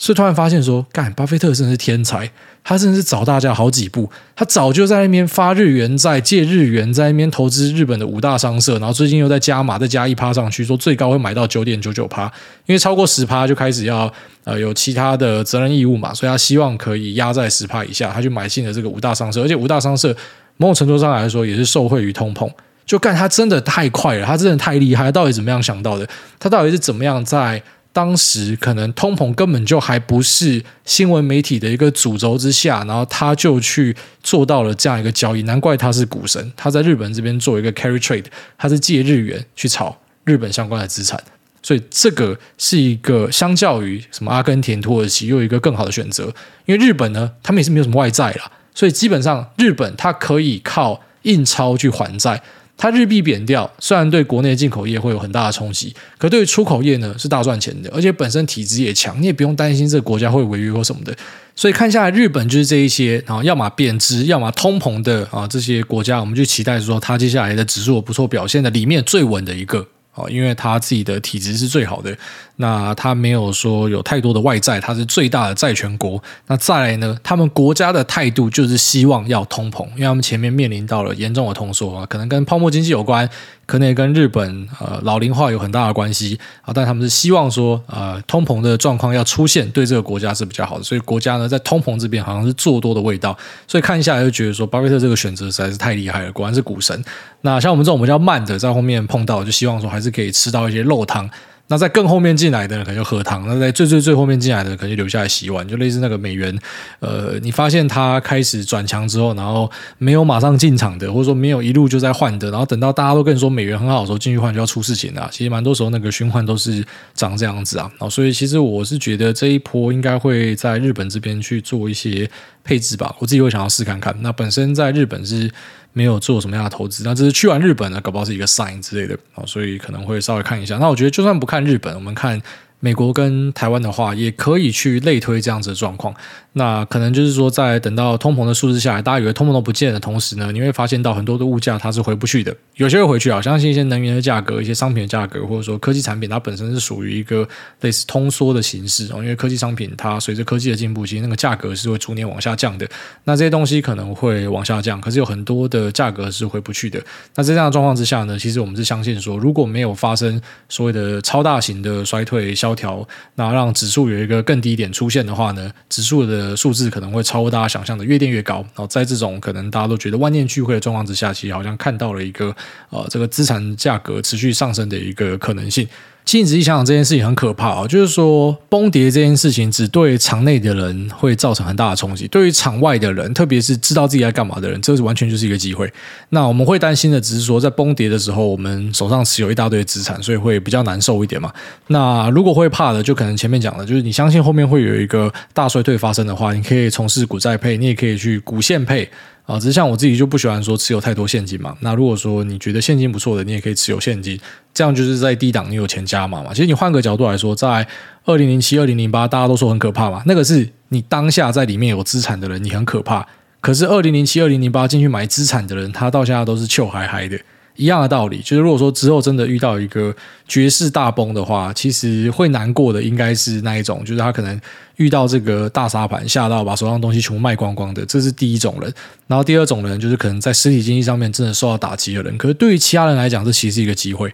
[0.00, 2.30] 所以突然发现说，干，巴菲特真是天才，
[2.64, 12.24] 他真的是早大家好几步，他早就在那边发日元债，借日元在那边投资日本的五大商社，然后最近又在加码，再加一趴上去，说最高会买到九点九九趴，
[12.64, 14.10] 因为超过十趴就开始要
[14.44, 20.16] 呃有其他的责任义务嘛，所以他希望可以压在十趴以下，他就买进了这个五大商社，而且五大商社
[20.56, 22.50] 某种程度上来说也是受惠于通膨，
[22.86, 26.08] 就干他真的太快了，他真的太厉害，到底怎么样想到的？
[26.38, 27.62] 他到底是怎么样在？
[28.00, 36.50] 当时可能通膨根本就还不是新闻媒体的一个主轴之下，然后他就去做到了这样一个交易，难怪他是股神。
[36.56, 38.24] 他在日本这边做一个 carry trade，
[38.56, 41.22] 他是借日元去炒日本相关的资产，
[41.62, 46.32] 所以这个是一个相较于什么阿根廷、土耳其又一个更好的选择。
[46.64, 52.42] 因为日本呢，他们也是没有什么外债啦，所以基本上日本它可以靠印钞去还债。
[52.80, 61.14] 它日币贬掉，虽然对国内进口业会有很大的冲击，可对于出口业呢是大赚钱的，而且本身体质也强，你也不用担心这个国家会违约或什么的。
[61.54, 69.86] 所以看下来，日本就是这一些啊，要么贬值，要么通膨的啊这些国家，我们就期待说它接下来的指数有不错表现的里面最稳的一个。
[70.20, 72.16] 哦，因为他自己的体质是最好的，
[72.56, 76.22] 那他没有说有太多的外债，他是最大的债权国。
[76.46, 83.28] 那再来呢，他们国家的态度就是希望要通膨，因为他们前面面临到了严重的通缩啊，可能跟泡沫经济有关。
[83.66, 97.00] 可能也跟日本呃老龄化有很大的关系啊，但他们是希望说呃通膨的状况要出现，对这个国家是比较好的，所以国家呢在通膨这边好像是做多的味道，所以看下来就觉得说巴菲特这个选择实在是太厉害了，果然是股神。
[97.42, 101.28] 那像我们这种比较慢的，在后面碰到，就希望说还是可以吃到一些肉汤。
[101.72, 106.58] 那在更后面进来的可能就喝汤，那在最最最后面进来的可能就留下来洗碗，就类似那个美元，
[106.98, 115.28] 呃，你发现它开始转强之后，然后没有马上进场的，或者说没有一路就在换的，然后等到大家都跟你说美元很好的时候进去换就要出事情了。
[115.30, 122.28] 其实蛮多时候那个循环都是长这样子啊，所以其实我是觉得这一波应该会在日本这边去做一些
[122.64, 124.12] 配置吧，我自己会想要试看看。
[124.22, 125.48] 那本身在日本是。
[125.92, 130.78] 没有做什么样的投资，那只是去完日本呢，搞不好是一个 sign 之类的，所以可能会稍微看一下。
[130.78, 132.40] 那我觉得就算不看日本，我们看。
[132.80, 136.14] 美国跟台湾的话，也可以去类推这样子的状况。
[136.54, 142.52] 那可能就是说，在等到通膨的数字下来，大家以为通膨都不见的同时呢，你会发现到很多的物价它是回不去的。
[142.74, 147.46] 有些会回去啊，相信一些能源的价格、一些商品的价格，或者说科技产品，它本身是属于一个
[147.82, 149.18] 类似通缩的形式哦。
[149.18, 152.88] 因为科技商品它随着科技的进步，其实那个价格是会逐年往下降的。
[153.24, 157.00] 那这些东西可能会往下降，可是有很多的价格是回不去的。
[157.36, 168.56] 那在这样的状况之下呢，其实我们是相信说，如果没有发生所谓的超大型的衰退、萧条，那让指数有一个更低点出现的话呢，指数的数字可能会超过大家想象的越垫越高。
[168.56, 172.54] 然后在这种可能大家都觉得万念俱灰的状况之下，其实好像看到了一个
[172.90, 175.88] 呃这个资产价格持续上升的一个可能性。
[176.24, 177.86] 其实仔细想想，这件事情很可怕啊！
[177.88, 185.92] 就是说，崩跌这件事情只对场内的人会造成很大的冲击，对于场外的人，特别是知道自己在干嘛的人，这是完全就是一个机会。
[186.28, 191.52] 那我们会担心的，只是说在崩跌的时候，我们手上持有一大堆资产，所以会比较难受一点嘛。
[191.88, 199.08] 那如果会怕的，就可能前面讲的，就是你相信后面会有一个大衰退发生的话，你可以从事股债配，你也可以去股现配。
[199.50, 201.76] 啊，只是像我自己就不喜欢说持有太多现金嘛。
[201.80, 204.38] 那如果说你觉得现金不错的，你也可以持有现金，
[204.72, 206.50] 这样就是在低档你有钱加码嘛。
[206.54, 207.84] 其实你换个角度来说，在
[208.24, 210.22] 二零零七、二零零八，大家都说很可怕嘛。
[210.26, 213.26] 那个是你当下在里面有资产的人，你很可怕。
[213.60, 217.36] 可是二零零七、二零零八进去买资产的人，他到现在都是臭嗨嗨的。
[217.76, 220.14] 一样的道理，就是如果说之后真的遇到一个
[220.46, 224.60] 绝世大崩的话，其实会难过的应该是那一种，就是他可能
[224.96, 228.92] 遇到这个大沙盘，吓到把手上东西全部卖光光的，这是第一种人。
[229.26, 232.36] 然后第二种人就是可能在实体经济上面真的受到打击的人。
[232.36, 234.30] 可是对于其他人来讲，这其实是一个机会。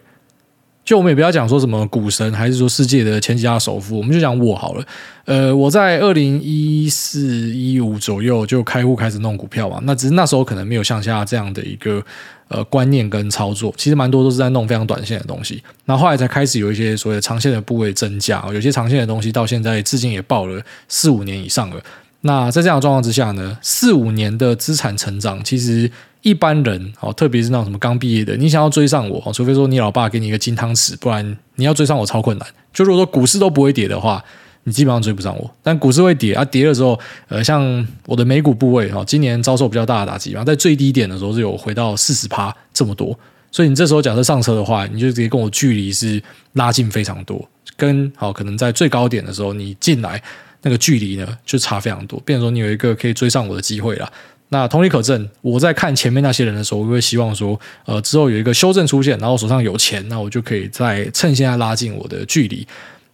[0.84, 4.84] 就我们也不要讲说什么股神，还是说世界的前几大首富，我们就讲我好了。
[5.24, 12.02] 呃，我在二零一四一五左右就开户开始弄股票嘛，那只是那时候可能没有像现在这样的一个。
[12.48, 21.82] 呃，观念跟操作其实蛮多都是在弄非常短线的东西，然后后来才开始有一些所谓的长线的部位增加，有些长线的东西到现在至今也爆了四五年以上了。
[22.20, 25.90] 那在这样的状况之下呢，四五年的资产成长，其实
[26.22, 32.48] 一般人哦，特别是那种什么刚毕业的，你想要追上我，除非说你老爸给你一个金汤匙，不然你要追上我超困难。
[32.72, 34.24] 就如果说股市都不会跌的话。
[34.68, 36.98] 你基本上追不上我，但股市会跌啊，跌的时候，
[37.28, 43.16] 呃，像我的美股部位哈，今年遭受比较大的打击嘛，在最低点的时候是有回到四十趴这么多，
[43.52, 46.20] 所以你这时候假设上车的话，你就直接跟我距离是
[46.54, 50.20] 拉近非常多，跟好可能在最高点的时候你进来
[50.62, 54.12] 那个距离呢就差非常多，变成说你有一个可以追上我的机会了。
[54.48, 62.66] 那同理可证，我在看前面那些人的时候，我会希望说，呃，之后有一个修正出现，然后手上有钱，那我就可以再趁现在拉近我的距离。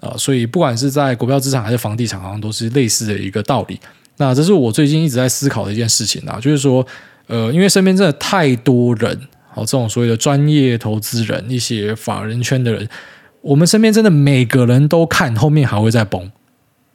[0.03, 3.79] 啊，所以不管是在股票资产还是房地产，好像都是类似的一个道理。
[4.17, 6.85] 那这是我最近一直在思考的一件事情啊，就是说，
[7.29, 9.17] 呃，因为身边真的太多人，
[9.55, 12.89] 好，这种所谓的专业投资人、一些法人圈的人，
[13.43, 16.33] 我们身边真的每个人都看后面还会再崩。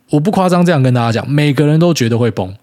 [0.10, 2.54] 我不夸张这样跟大家讲，每个人都觉得会崩。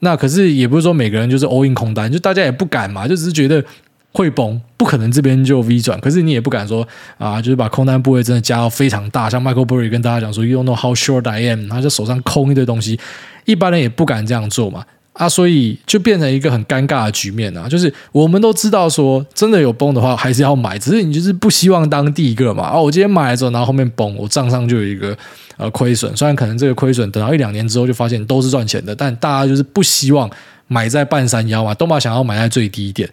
[0.00, 3.64] 那可是也不是说每个人就是 all in 空单，就大家也不敢嘛，就只是觉得。
[4.12, 12.98] 会崩，不可能这边就 V 转，可是你也不敢说啊，就是把空单部位真的加到非常大，像 Michael Burry 跟大家讲说，You don't know how short I am，他就手上空一堆东西，
[13.44, 25.16] 一般人也不敢这样做嘛，啊，所以就变成一个很尴尬的局面啊，就是我们都知道说，真的有崩的话还是要买，只是你就是不希望当第一个嘛，啊，我今天买了之后，然后后面崩，我账上就有一个
[25.56, 30.28] 呃亏损，虽然可能这个亏损等到一两年之后就发现都是赚钱的，但大家就是不希望
[30.66, 33.08] 买在半山腰嘛，都嘛想要买在最低点。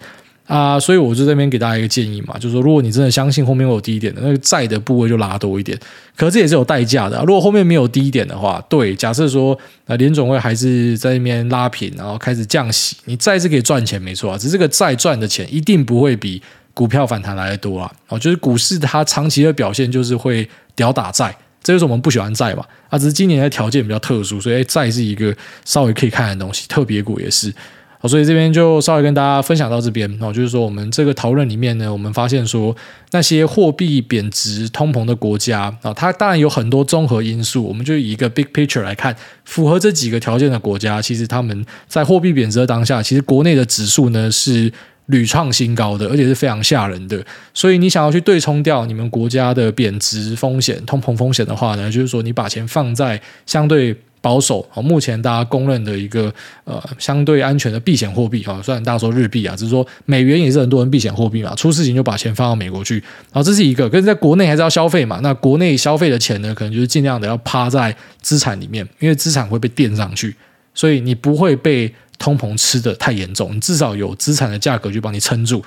[0.47, 5.77] 啊，所以我就这边给大家一个建议嘛，就是说，如果你真的相信后面会有低点的，那个债的部位就拉多一点。
[6.15, 7.21] 可是这也是有代价的。
[7.27, 16.41] 如果后面没有低点的话，对，假设说啊，联总会还是在那边拉平，然后开始降息，你债是可以赚钱没错啊，只是这个债赚的钱一定不会比
[16.73, 17.91] 股票反弹来的多啊。
[18.07, 22.63] 哦，就是股市它长期的表现就是会屌打债，这就是我们不喜欢债嘛。
[22.89, 27.53] 啊，只是今年的条件比较特殊，所以债是一个稍微可以看的东西，特别股也是。
[27.99, 30.07] 好，所以这边就稍微跟大家分享到这边。
[30.21, 32.75] 哦，就是说我们这个讨论里面呢，我们发现说
[33.11, 37.63] 那些货币贬值、通膨的国家啊，它当然有很多综合因素。
[37.63, 44.71] 我们就以一个 big picture 来看，符合这几个条件的国家，其实他们在货币贬值的当下，其实国内的指数呢是
[45.07, 47.19] 屡创新高的，而且是非常吓人的。
[47.53, 53.97] 所以你想要去对冲掉你们国家的贬值风险、通膨风险的话呢，就是说你把钱放在相对。
[54.21, 62.95] 保守啊，目前大家公认的一个呃相对安全的避险货币啊，虽然大家说日币啊，只是说美元也是很多人避险货币嘛，出事情就把钱放到美国去，
[63.31, 70.35] 然后这是一个，可是在国内还是要消费嘛，那国内消费的钱呢，可能就是尽量的要趴在资产里面，因为资产会被垫上去，
[70.73, 75.63] 所以你不会被通膨吃得太严重，你至少有资产的价格去帮你撑住。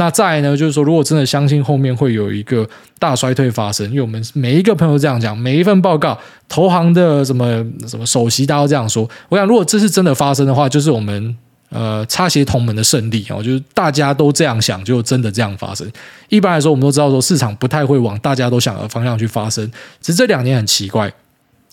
[0.00, 2.66] 那再呢，就是说，如果真的相信后面会有一个
[2.98, 9.06] 大衰退发生，因为我们每一个朋友这样讲，每一份报告，投行的什么什么首席，大家都这样说。
[9.28, 11.36] 我想，如果这是真的发生的话，就是我们
[11.68, 15.86] 呃擦鞋同门的胜利哦，就是大家都这样想，就真的这样发生。
[16.30, 21.12] 一般来说，我们都知道说市场不太会往大家都想的方向去发生，只是这两年很奇怪。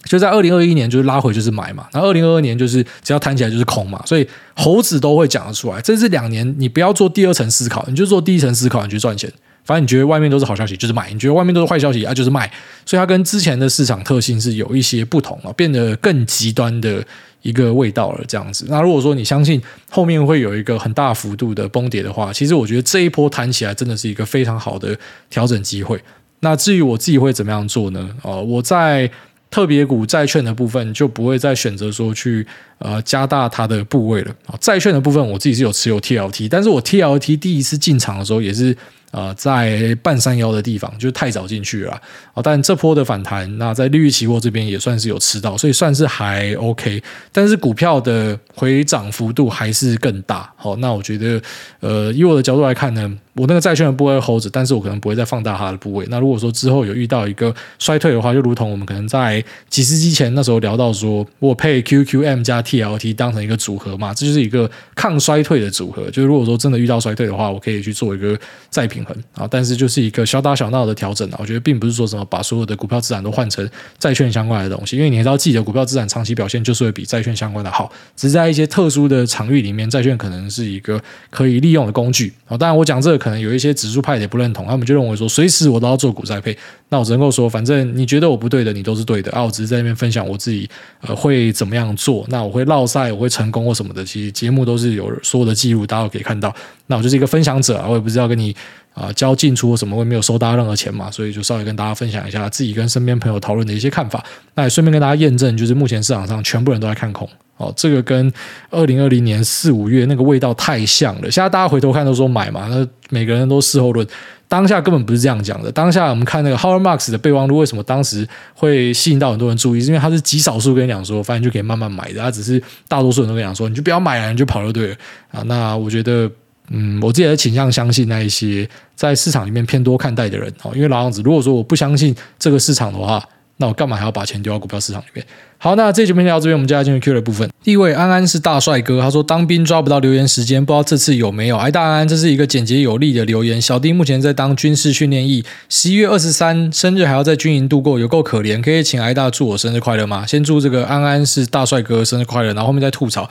[0.04, 5.82] 就在二零二一年，就是拉回就是买嘛，那二零二二年就是只要弹起来就是空嘛，所以猴子都会讲得出来。
[5.82, 9.32] 这是两年，你不要做第二层思考，你就做第一层思考，你去赚钱。
[9.66, 12.50] 反正你觉得外面都是好消息，就是买；你觉得外面都是坏消息啊，就是卖。
[12.86, 17.06] 所以它跟之前的市场特性是有一些不同啊，变得更极端的
[17.42, 18.24] 一个味道了。
[18.26, 18.66] 这样子。
[18.70, 24.98] 那如果说你相信后面会有一个很大幅度的崩跌的话，其实我觉得这一波弹起来真的是一个非常好的
[25.30, 26.02] 调整机会。
[26.40, 28.10] 那至于我自己会怎么样做呢？
[28.22, 29.12] 呃，我在。
[29.50, 32.46] 特别股债券的部分就不会再选择说去
[32.80, 34.56] 呃加大它的部位了啊。
[34.60, 38.76] 债券的部分我自己是有持有 TLT，但是我 TLT 第一次进场的时候也是。
[39.18, 42.00] 呃，在半山腰的地方，就是太早进去了
[42.36, 42.44] 哦。
[42.44, 47.02] 但这波的反弹，那在利率期货这边也算是有吃到，所以算是还 OK。
[47.32, 50.48] 但是股票的回涨幅度还是更大。
[50.56, 51.42] 好，那我觉得，
[51.80, 56.06] 呃，以我的角度来看呢，我那个债券的部位 hold 着，但是我可能不会再放大它的部位。
[56.12, 66.06] 那如果说之后有遇到一个衰退的话，就如同我们可能在几十集前那时候聊到说，我配 QQM 加 TLT 当成一个组合嘛，这就是一个抗衰退的组合。
[66.12, 68.38] 就是如果说真的遇到衰退的话，我可以去做一个
[68.70, 73.68] 再平啊，但是就是一个小打小闹的调整啊，我觉得并不是说什么把所有的股票资产都换成
[74.00, 82.58] 债券相关的东西，因为你知道自己的股票资产长期表现就是会比债券相关的好，只是在一些特殊的场域里面，债券可能是一个可以利用的工具啊。
[82.58, 86.58] 当然，我讲这个可能有一些指数派也不认同，他们就认为说随时我都要做股债配，
[86.90, 89.44] 那我只能够说，反正你觉得我不对的，你都是对的啊。
[89.44, 90.70] 我只是在那边分享我自己
[91.02, 96.54] 呃会怎么样做，那我会落赛，我会成功或什么的，其实节目都是有所有的记录，大家都可以看到。
[96.88, 98.56] 那我就是一个分享者啊，我也不是要跟你。
[98.98, 104.26] 啊，交进出什么，我也没有收大家任何钱嘛，所以就稍微跟大家分享一下自己跟身边朋友讨论的一些看法。
[104.56, 107.30] 那也顺便跟大家验证，就是目前市场上全部人都在看空。
[107.58, 108.32] 哦，这个跟
[108.70, 111.30] 二零二零年四五月那个味道太像了。
[111.30, 114.08] 现在大家回头看都说买嘛，那每个人都事后论，
[114.48, 115.72] 当下根本不是这样讲的。
[115.72, 119.86] 当下我们看那个 Howard Marks 的备忘录，为什么当时会吸引到很多人注意？
[119.86, 122.22] 因为他是极少数跟你讲说，反正就可以慢慢买的。
[122.22, 124.96] 他只是大多数人都跟你讲说，你就不要买了，你就跑就对了
[125.32, 125.42] 啊。
[125.44, 126.30] 那我觉得。
[126.70, 133.24] 嗯，我自己也倾向相信那一些在市场里面偏多看待的人哦，因为老样子，如果说我不相信这个市场的话，
[133.56, 135.26] 那我干嘛还要把钱丢到股票市场里面？
[135.60, 137.50] 好，那这节目聊到这边，我们接下来进入 Q 的部分。
[137.64, 141.58] 第一位安安是大帅哥，他说当兵抓不到留言时间，不知道这次有没有？
[141.58, 143.60] 哎，大安安，这是一个简洁有力的留言。
[143.60, 148.62] 小弟目前在当军事训练役，十一月二十三生日还要在军营度过，有够可怜。
[148.62, 150.24] 可以请挨大祝我生日快乐吗？
[150.28, 153.28] 先祝这个安安是大帅哥生日快乐，然后后面再吐槽。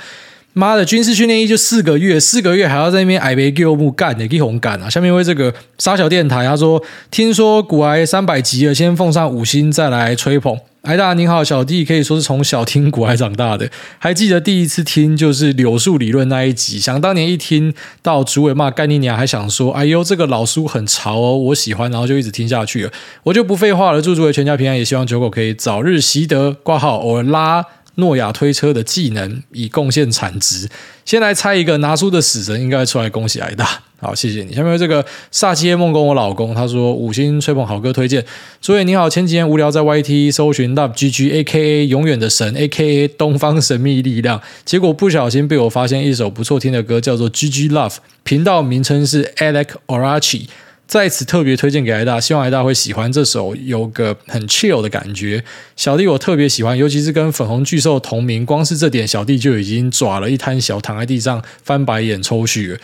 [0.52, 4.90] 妈的，军事训练役就四个月，四个月还要在那边矮杯给我们干的，给红干啊！
[4.90, 10.58] 下面为这个沙小电台，他说听说古癌三百集了，先奉上五星，再来吹捧。
[10.86, 13.68] 艾大您好，小弟可以说是从小听股癌长大的，
[13.98, 22.92] 还记得第一次听就是柳树理论那一集，想当年一听到主委骂干你娘，还想说哎呦这个老叔很潮哦，我喜欢，然后就一直听下去了。
[23.24, 27.64] 我就不废话了，祝诸位全家平安，也希望九狗可以早日习得挂号偶尔拉。
[27.96, 30.68] 诺亚推车的技能以贡献产值。
[31.06, 33.82] 先来猜一个拿书的死神，应该出来恭喜挨大。
[33.98, 34.52] 好，谢谢你。
[34.52, 38.22] 下面这个煞气夜梦跟我老公，他说五星吹捧好歌推荐。
[38.60, 50.46] 诸位你好，前几天无聊在 YT 搜寻 Love GG AKA 永远的神 AKA 东方神秘力量，结果不小心被我发现一首不错听的歌，叫做 GG Love，频道名称是 Alec Orachi。
[50.86, 55.42] 在此特别推荐给挨大，希望挨大会喜欢这首，有个很 chill 的感觉。
[55.74, 62.78] 小弟我特别喜欢，尤其是跟粉红巨兽同名，光是这点小弟就已经抓了一滩小，躺在地上翻白眼抽血。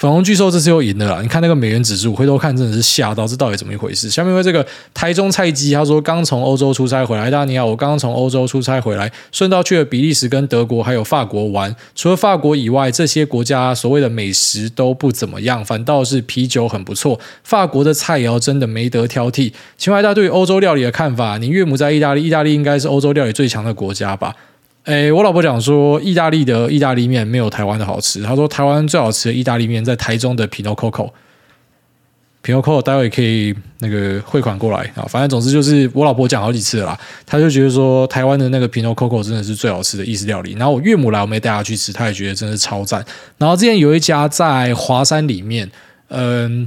[0.00, 1.20] 粉红巨兽这次又赢了啦！
[1.20, 4.08] 你看那个美元指数，回头看真的是吓到，这到底怎么一回事？
[4.08, 11.76] 下面为这个台中菜鸡，他说刚从欧洲出差回来，大家你好，我刚刚从欧洲出差回来，顺道去了比利时跟德国还有法国玩。
[11.94, 17.20] 除了法国以外，这些国家所谓的美食都不怎么样，反倒是啤酒很不错。
[17.44, 19.52] 法国的菜肴真的没得挑剔。
[19.76, 21.36] 请问大家对于欧洲料理的看法？
[21.36, 24.34] 你岳母在意大利，意大利应该是欧洲料理最强的国家吧？
[24.84, 28.22] 诶，我老婆讲说，意大利的意大利面没有台湾的好吃。
[28.22, 35.04] 她说，台湾最好吃的意大利面在台中的 Pino Coco，Pino Coco 待会可以那个汇款过来啊。
[35.06, 40.54] 反正总之就是我老婆讲好几次了啦，她就觉得说台湾的那个 Pino Coco 真的是最好吃的意式料理。
[40.54, 43.04] 然后我岳母来，我没带她去吃，她也觉得真的是超赞。
[43.36, 45.70] 然后之前有一家在华山里面，
[46.08, 46.66] 嗯，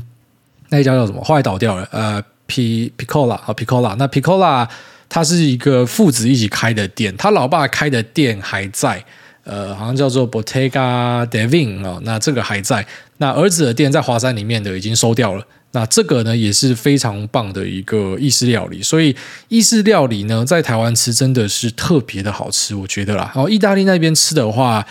[0.69, 1.23] 那一家叫什么？
[1.23, 1.89] 后来倒掉了。
[1.91, 3.95] 呃，P Piccola 啊，Piccola。
[3.97, 4.69] 那 Piccola。
[5.13, 9.05] 他是一个父子一起开的店，他老爸开的店还在，
[9.43, 12.83] 呃，好像叫做 Bottega Devin 哦，那这个还在。
[13.17, 15.45] 那儿子的店在华山里面的已经收掉了。
[15.73, 19.15] 那这个呢也是非常棒的一个意式料理，所以
[19.49, 23.31] 意式料理呢在台湾吃真的是特别的好吃，我觉得啦。
[23.35, 24.83] 然后意大利那边吃的话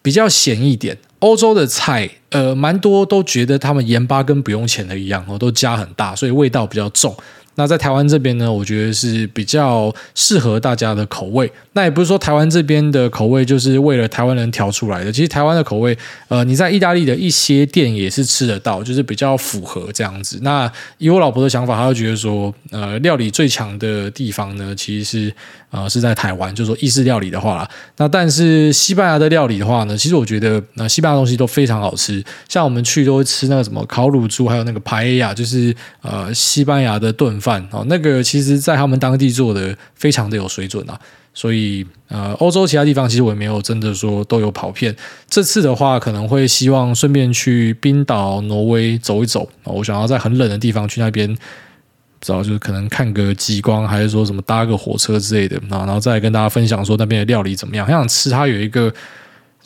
[0.00, 7.14] 比较咸一点，欧洲的菜呃蛮多都觉得他们盐巴跟不用钱的一样哦，都加很大，所以味道比较重。
[7.58, 11.50] 那在台湾这边呢，我觉得是比较适合大家的口味。
[11.72, 15.10] 那也不是说台湾这边的口味就是为了台湾人调出来的。
[15.10, 15.96] 其实台湾的口味，
[16.28, 20.38] 呃，你在意大利的一些店也是吃得到，就是比较符合这样子。
[20.42, 25.34] 那以我老婆的想法，她就觉得说，呃，料理最强的地方呢，其实是
[25.70, 26.54] 呃是在台湾。
[26.54, 32.24] 就是说意式料理的话啦，那但是西班牙的料理的话呢，其实我觉得那西班牙东西都非常好吃。
[32.48, 37.47] 像我们去都会吃那个什么烤乳猪，还有那个排亚，就是呃西班牙的炖饭。
[37.48, 41.00] 饭哦，那个其实，在他们当地做的非常的有水准啊，
[41.32, 44.94] 所以呃，欧洲其他地方其实我也没有真的说都有跑遍。
[45.30, 49.48] 这次的话，可能会希望顺便去冰岛、挪威走一走。
[49.64, 57.86] 我想要在很冷的地方去那边，不知道就是可能看个极光，还是说什么搭个火车之类的啊，然后再跟大家分享说那边的料理怎么样。
[57.86, 58.92] 很想吃它有一个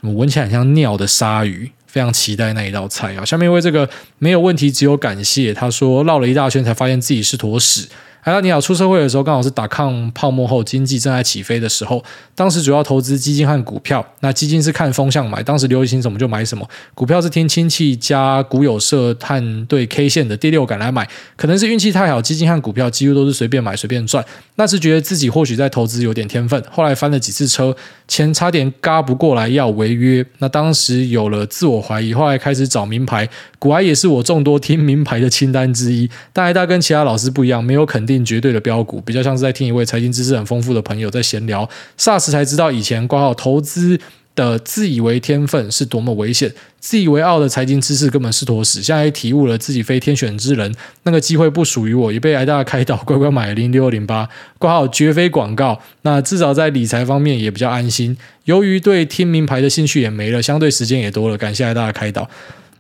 [0.01, 1.69] 什么闻起来很像尿的鲨鱼。
[1.93, 3.23] 非常期待那一道菜啊！
[3.23, 3.87] 下面为这个
[4.19, 5.53] 没有问题，只有感谢。
[5.53, 7.87] 他说绕了一大圈才发现自己是坨屎。
[8.23, 12.01] 哎，你好，出社会的时候刚好是打抗泡沫后经济正在起飞的时候，
[12.37, 14.07] 当时主要投资基金和股票。
[14.21, 21.09] 那基金是看风向买，当时流行什么就买什么；股票是听亲戚加股友社探对 K 线的第六感来买。
[21.35, 24.25] 可能是运气太好，基金和股票几乎都是随便买随便赚。
[24.55, 27.75] 那时觉得自己或许在投资有点天分，后来翻了几次车，
[28.07, 30.25] 钱差点嘎不过来要违约。
[30.39, 33.29] 那当时有了自我怀疑，后来开始找名牌。
[33.63, 38.25] 股癌也是我众多听名牌的清单之一，但癌大跟其他老师不一样，没有肯定。
[38.25, 41.69] 绝对的标股，比较像是在听一位财经知识很丰富的朋友在闲聊。
[41.97, 44.01] 霎时才知道，以前挂号投资
[44.35, 48.83] 的自以为天分是多么危险，自以为傲的财经知识根本是坨屎。
[48.83, 55.81] 现在体悟了自己非天选之人，那个机会不属于我，也被挨大开导，乖乖买零六零八 挂号，绝非广告。
[56.03, 58.17] 那至少在理财方面也比较安心。
[58.47, 61.39] 由于对听名牌的兴趣也没了，相对时间也多了。
[61.39, 62.29] 感谢挨大的开导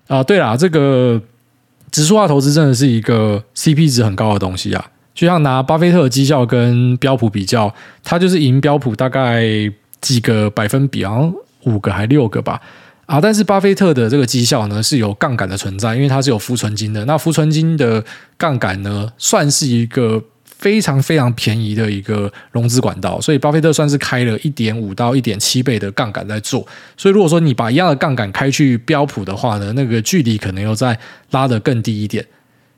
[0.08, 0.22] 啊！
[0.22, 1.20] 对啦，这个
[1.90, 4.84] 指数化投资真的是一个 CP 值很高的东西啊。
[5.14, 9.44] 就像拿巴菲特的绩效跟标普比较，他就是赢标普大概
[10.00, 11.34] 几个百分比，好像
[11.64, 12.60] 五个还六个吧。
[13.04, 17.04] 啊，但是巴菲特的这个绩效呢是有杠杆的存在，因为它是有浮存金的。
[17.04, 18.02] 那浮存金的
[18.38, 20.22] 杠杆呢，算是一个
[20.62, 26.64] 非常非常便宜的一个融资管道，所以巴菲特算是开了一点五到一点七倍的杠杆在做。
[26.96, 30.96] 所以如果说你把一样的杠杆开去标普的话呢，那个距离可能又再
[31.33, 32.25] 拉得更低一点。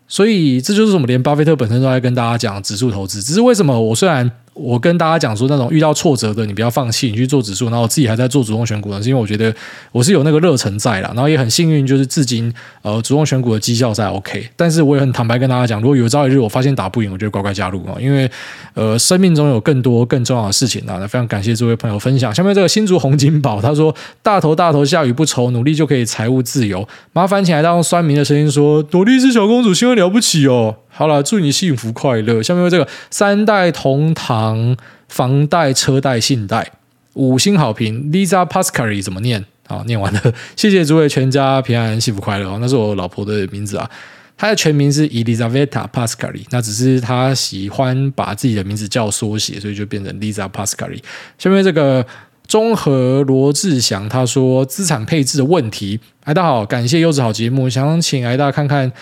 [0.08, 4.30] 所以这就是我们连巴菲特本身都在跟大家讲指数投资，只是为什么我虽然。
[4.54, 7.66] 我跟大家讲说，那种遇到挫折的，你不要放弃，你去做指数。
[7.66, 9.54] 然后我自己还在做主动选股呢，是因为我觉得
[9.90, 11.10] 我是有那个热忱在啦。
[11.14, 14.48] 然后也很幸运，就是至今呃主动选股的绩效在 OK。
[14.56, 18.30] 但是我也很坦白跟大家讲，如果有朝一日我发现打不赢，我就乖乖加入啊，因为
[18.74, 20.98] 呃生命中有更多更重要的事情啊。
[21.00, 22.32] 那非常感谢这位朋友分享。
[22.32, 32.40] 下面这个新竹洪金宝他说：“大头大头下雨不愁，努力就可以财务自由。”麻烦请来，当酸民的声音说：“朵莉丝小公主，新闻了不起哦。”好了，祝你幸福快乐。
[32.40, 34.76] 下面这个三代同堂，
[35.08, 36.70] 房贷、车贷、信贷，
[37.14, 38.12] 五星好评。
[38.12, 39.44] Lisa Pascari 怎么念？
[39.66, 40.20] 好，念完了。
[40.54, 42.56] 谢谢诸位全家平安、幸福快乐。
[42.60, 43.90] 那是我老婆的名字啊，
[44.36, 51.02] 她的全名是 Elizaveta Pascari，那只是她喜欢把自己的名字叫缩写，所以就变成 Lisa Pascari。
[51.38, 52.06] 下面这个
[52.46, 55.98] 中和罗志祥他说资产配置的问题。
[56.26, 58.92] 癌大家好，感谢优质好节目，想请癌大家看看。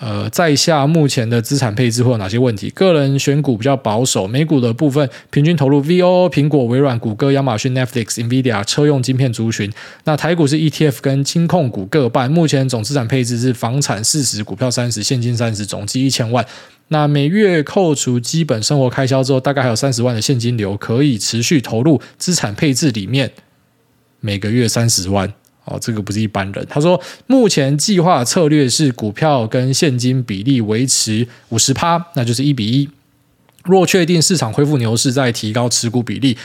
[0.00, 2.70] 呃，在下目前的资产配置会有哪些问题？
[2.70, 9.72] 个人选股比较保守，美股的部分平均投入 VOO、苹果、微软、谷歌、亚马逊、Netflix、Nvidia 车用晶片族群。
[10.04, 16.46] 那台股是 ETF 跟金控股各半，目前总资产配置是房产四十，股票三十，现金三十，总计一千万。
[16.90, 23.32] 那每月扣除基本生活开销之后，大概还有三十万的现金流可以持续投入资产配置里面，
[24.20, 25.34] 每个月三十万。
[25.68, 26.66] 哦，这个不是一般人。
[26.68, 32.88] 他说，目前计划策略是股票跟现金比例维持五十趴，那就是一比一。
[33.64, 36.38] 若确定市场恢复牛市，再提高持股比例，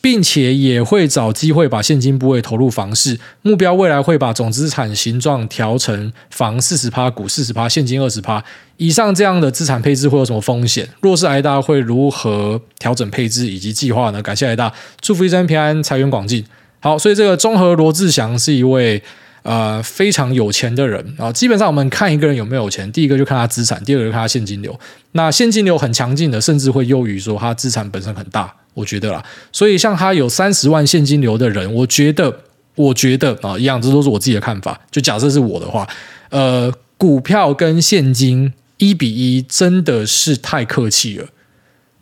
[0.00, 3.18] 并且也会找机会把现金部位投入房市。
[3.42, 8.42] 目标未来会把总资产形状调成房四十趴，股四十趴，现金二十趴。
[8.78, 10.88] 以上这样的资产配置会有什么风险？
[11.00, 14.20] 若是癌大会如何调整配置以及计划呢？
[14.20, 16.44] 感谢癌大，祝福一生平安，财源广进。
[16.86, 19.02] 好，所以这个中和罗志祥是一位
[19.42, 21.32] 呃非常有钱的人啊。
[21.32, 24.78] 基本上我们看一个人有没有钱，第一个就看他资产，第二个就看他现金流。
[25.10, 29.20] 那现金流很强劲的，甚至会优于说他资产本身很大，我觉得啦。
[29.50, 32.32] 所以像他有三十万现金流的人，我觉得，
[32.76, 34.80] 我觉得啊，一样，这都是我自己的看法。
[34.92, 35.84] 就假设是我的话，
[36.30, 41.26] 呃，股票跟现金一比一真的是太客气了。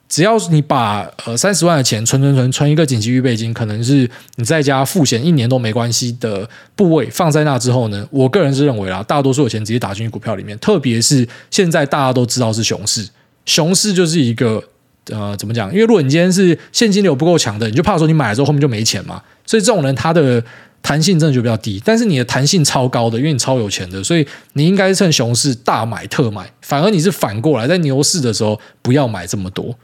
[0.06, 13.08] 只要你把呃三十万的钱存存存存一个紧急预备金，可能是你在家付钱一年都没关系的部位放在那之后呢，我个人是认为啦，大多数的钱直接打进去股票里面，特别是现在大家都知道是熊市，
[13.46, 14.62] 熊市就是一个
[15.10, 15.68] 呃怎么讲？
[15.72, 20.44] 因为如果你今天是现金流不够强的，你就怕说你买了之后后面就没钱嘛，所以这种人他的
[20.82, 21.82] 弹性真的就比较低。
[21.84, 29.74] 但是你的弹性超高的，因为你超有钱的，所以你应该趁熊市大买特买，反而你是反过来在牛市的时候不要买这么多。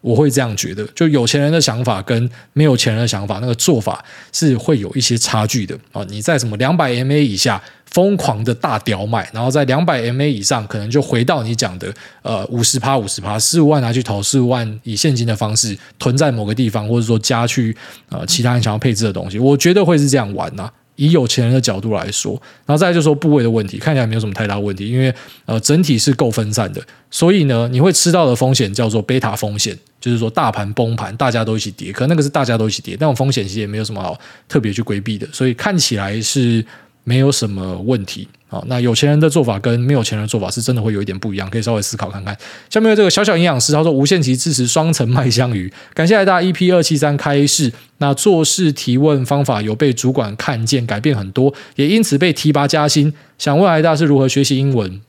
[0.00, 6.04] 我会这样觉得，就有钱人的想法跟没有钱人的想法，那个做法是会有一些差距的啊。
[6.08, 11.92] 你在什么两百 MA 以下疯狂的大屌买，然后在两百 MA 以上，可能就回到你讲的
[12.22, 17.76] 呃五十趴五十趴，十五万拿去投，十五万以现金的方式囤在某个地方，或者说加去
[18.08, 22.32] 呃其他人想要配置的东西，我觉得会是这样玩呐、以有钱人的角度来说，
[22.66, 25.14] 然后再就说部位的问题，看起来没有什么太大问题，因为
[25.46, 34.18] 呃整体是够分散的，所以呢你会吃到的风险叫做贝塔风险，就是说大盘崩盘，大家都一起跌，可那个是大家都一起跌，那种风险其实也没有什么好
[34.48, 36.64] 特别去规避的，所以看起来是
[37.08, 38.28] 没有什么问题。
[38.48, 42.36] 好，那有钱人的做法跟没有钱人的做法是真的会有一点不一样，可以稍微思考看看。
[42.68, 47.72] 下面有这个小小营养师，他说无限期支持双层麦香鱼，感谢来大 EP 二七三开市。
[47.98, 53.12] 那做事提问方法有被主管看见，改变很多，也因此被提拔加薪。
[53.38, 55.00] 想问来大是如何学习英文？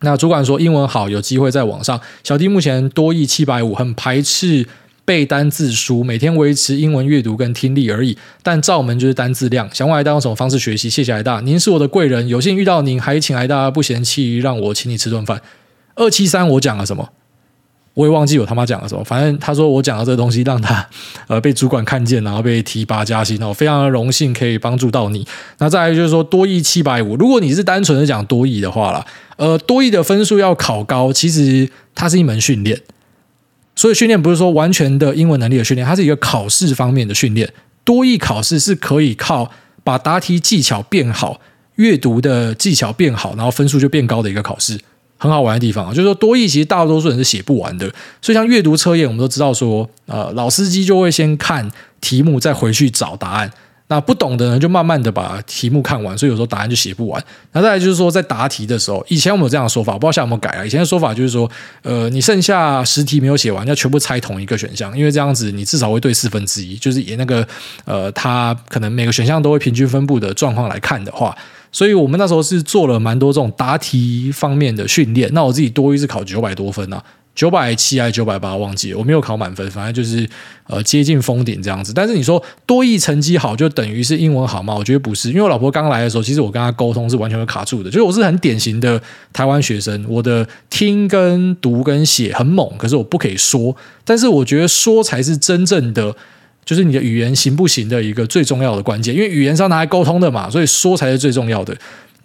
[0.00, 2.00] 那主管说英文好，有机会在网上。
[2.24, 4.66] 小弟目前多益七百五，很排斥。
[5.06, 9.66] 背单字书，每天维持英文阅读跟听力而已，但照门就是单字量。
[9.72, 10.90] 想问癌大用什么方式学习？
[10.90, 15.40] 谢谢艾大，您是我的贵人，有幸遇到您，还请艾大不嫌弃让我请你吃顿饭。
[15.94, 17.08] 二七三我讲了什么？
[17.94, 19.02] 我也忘记我他妈讲了什么。
[19.04, 20.86] 反正他说我讲了这个东西让他
[21.28, 25.26] 呃被主管看见，然后被提拔加薪哦，非常的荣幸可以帮助到你。
[25.58, 32.78] 那再来就是说多益七百五，如果你是单纯的讲多益的话啦，呃，多益的分数要考高，其实它是一门训练。
[33.76, 37.52] 所以训练不是说完全的英文能力的训练，它是一个考试方面的训练。
[37.84, 39.48] 多益考试是可以靠
[39.84, 41.40] 把答题技巧变好、
[41.76, 44.76] 阅读的技巧变好，然后分数就变高的一个考试，
[45.18, 45.90] 很好玩的地方啊。
[45.90, 47.86] 就是说多益其实大多数人是写不完的，
[48.20, 51.70] 所以像阅读测验，我们都知道说，呃，老司机就会先看
[52.00, 53.52] 题目，再回去找答案。
[53.88, 57.24] 那不懂的人就慢慢的把题目看完，所以有时候答案就写不完。
[57.52, 60.66] 那再来就是说，在答题的时候，以前我们有这样的说法，我不知道现在有没有改啊？
[60.66, 61.48] 以前的说法就是说，
[61.82, 67.46] 呃，你剩下十题没有写完，要全部猜同一个选项，因为这样子你至少会对四分之一，就是以那个
[67.84, 71.36] 呃，它可能每个选项都会平均分布的状况来看的话，
[71.70, 75.30] 所以我们那时候是做了蛮多这种答题方面的训练。
[75.32, 77.00] 那我自己多益是考九百多分啊。
[77.36, 78.56] 九百七还是九百八？
[78.56, 80.26] 忘记了，我没有考满分，反正就是
[80.66, 81.92] 呃接近封顶这样子。
[81.92, 84.74] 但是你说多益成绩好就等于是英文好吗？
[84.74, 87.90] 我觉得不是，因为我老婆刚来的时候，其实我跟她沟通是完全会卡住的。
[87.90, 89.00] 就是我是很典型的
[89.34, 93.76] 台湾学生，我的听跟读跟写很猛，可是我不可以说。
[94.06, 96.16] 但是我觉得说才是真正的，
[96.64, 101.76] 就是你的语言行不行的一个最重要的关键，因为语言是要拿来沟通的嘛，所以说才是最重要的。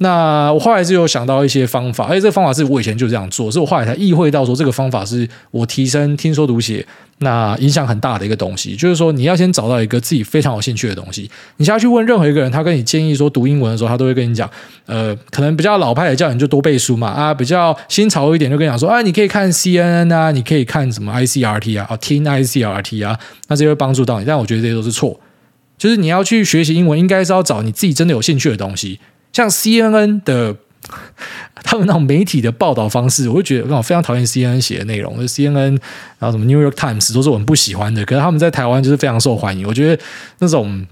[0.04, 6.84] 那我后来是有想到一些方法，而且这个方法是我以前就这样做，是我后来才意会到说这个方法是我提升听说读写
[7.20, 8.76] 那影响很大的一个东西。
[8.76, 14.50] 就是说你要先找到一个自己非常有兴趣的东西，你下去问任何一个人，他跟你建议说读英文的时候，他都会跟你讲，
[14.88, 24.26] 呃，可能比较老派的叫你就多背书嘛，啊，比较新潮一点就跟你讲说，啊，你可以看 CNN 啊，你可以看什么 ICRT 啊，啊，听 ICRT 啊，那这会帮助到你。
[24.26, 25.20] 但我觉得这些都是错，
[25.78, 29.00] 就是你要去学习英文，应该是要找你自己真的有兴趣的东西。
[29.34, 30.56] 像 CNN 的
[31.64, 35.78] 他们那种媒体的报道方式，我就觉得我非常讨厌 CNN 写的内容，就 CNN
[36.20, 38.04] 然后什么 New York Times 都是我们不喜欢的。
[38.06, 39.68] 可是他们在台湾就是非常受欢迎。
[39.68, 40.04] 我觉得
[40.40, 40.86] 那种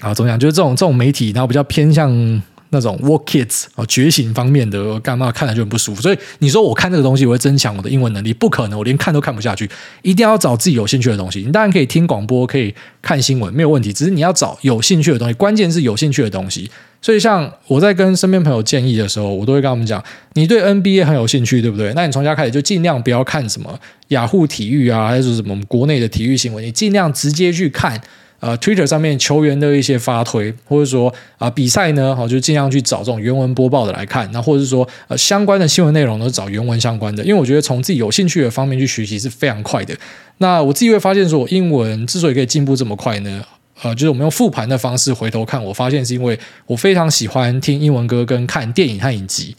[0.00, 2.42] 啊，怎么讲，就是这种这种媒体，然后比较偏向。
[2.72, 6.00] 那种 Woke Kids 啊，觉醒方面的，干嘛看了就很不舒服。
[6.00, 8.32] 所以你说我看这个东西，我会增强我的英文能力？
[8.32, 9.68] 不可能，我连看都看不下去。
[10.00, 11.42] 一定要找自己有兴趣的东西。
[11.42, 13.92] 你当然可以听广播，可以看新闻，没有问题。
[13.92, 16.70] 只是你要找有兴趣的东西，关键是有兴趣的东西。
[17.02, 20.02] 所以像我在跟身边朋友建议的时候，我都会跟他们讲：
[20.32, 21.92] 你对 NBA 很有兴趣，对不对？
[21.94, 28.00] 那你从家开始就尽量不要看什么雅虎体育啊，还是什么国内的体育新闻，你尽量直接去看。
[28.42, 39.96] 呃，Twitter 上面球员的一些发推，或者说啊、比赛呢，好就尽量去找这种原文播报的来看，那或者是说呃相关的新闻内容都找原文相关的，因为我觉得从自己有兴趣的方面去学习是非常快的。
[40.38, 43.44] 那我自己会发现说，我英文之所以可以进步这么快呢，
[43.80, 46.36] 呃，就是我们用复盘的方式回头看，我发现是因为
[46.66, 49.54] 我非常喜欢听英文歌跟看电影和影集。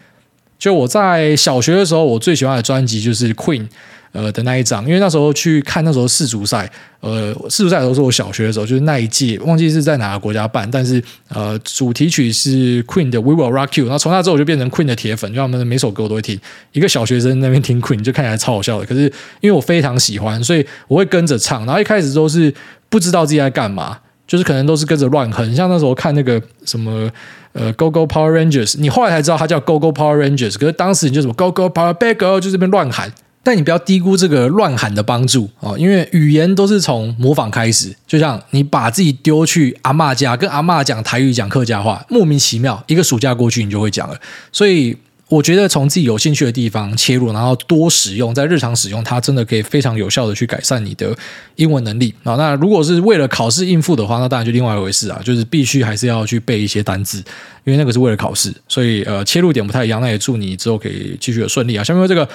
[0.59, 3.67] 就我在小学的时候，我最喜欢的专辑就是 Queen。
[4.13, 16.39] 呃的那一张，因为那时候去看那时候世足赛，呃世足赛都是我小学的时候，就是那一届，忘记是在哪个国家办，但是呃主题曲是 Queen 的 We Will Rock You，然后从那之后我就变成 Queen 的铁粉，就他们每首歌我都会听。
[16.71, 19.11] 一个小学生那边听 Queen 就看起来超好笑的，可是
[19.41, 21.65] 因为我非常喜欢，所以我会跟着唱。
[21.65, 22.53] 然后一开始都是
[22.89, 23.97] 不知道自己在干嘛，
[24.27, 27.09] 就是可能都是跟着乱哼，像那时候看那个什么
[27.53, 33.11] 呃 Go Go Power Rangers，你后来才知道它叫 Go Go Power Rangers，可是当时你就什么 Go Go Power Bad Girl 就这边乱喊。
[33.45, 37.93] 但你不要低估这个乱喊的帮助啊，因为语言都是从模仿开始。
[38.07, 44.17] 就像你把自己丢去阿嬷家，跟阿嬷讲台语、讲客家话，莫名其妙一个暑假过去，你就会讲了。
[44.53, 44.95] 所以
[45.27, 51.13] 我觉得从自己有兴趣的地方切入，然后多使用，在日常使用，它真的可以非常有效的去改善你的
[51.57, 52.35] 英文能力啊。
[52.35, 57.17] 那如果是为了考试应付的话，那当然就另外一回事啊，就是必须还是要去背一些单字，
[57.65, 58.53] 因为那个是为了考试。
[58.69, 59.99] 所以呃，切入点不太一样。
[59.99, 61.83] 那也祝你之后可以继续的顺利啊。
[61.83, 62.25] 下面这个。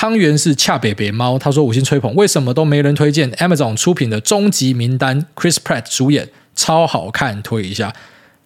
[0.00, 6.26] 汤圆是恰北北猫，他说五星吹捧，为什么都没人推荐 Amazon 出品的终极名单？Chris Pratt 主演，
[6.56, 7.92] 超好看，推一下。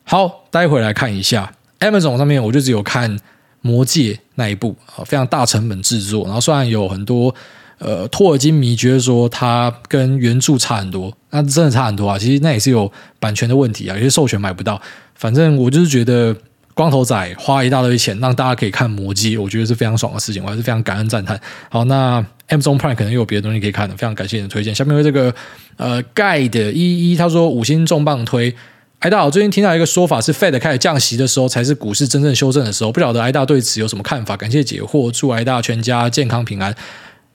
[0.02, 3.16] 好，待会来看一下 Amazon 上面，我就只有看
[3.61, 6.24] 《魔戒》那一部啊，非常大成本制作。
[6.24, 7.32] 然后虽然有很多
[7.78, 12.18] 呃托尔金迷觉得说它跟原著差很多，那真的差很多啊。
[12.18, 12.90] 其实那也是有
[13.20, 14.82] 版权的问题啊，有些授权买不到。
[15.14, 16.36] 反正我就是觉得。
[16.75, 21.41] 光头仔花一大堆钱让大家可以看《魔戒》，我觉得是非常爽的事情，我还是非常感恩赞叹。
[21.70, 24.75] 好，那 Amazon Prime 可能又有别的东西可以看的，非常感谢你的推荐。
[24.75, 25.33] 下面为这个
[25.77, 28.53] 呃 Guide 一一他说五星重磅推，
[28.99, 34.37] 艾大，我最近听到一个说法是 Fed 开始降息的时候才是股市真正修正的时候，不晓得艾大对此有什么看法？
[34.37, 36.75] 感谢解惑，祝艾大全家健康平安。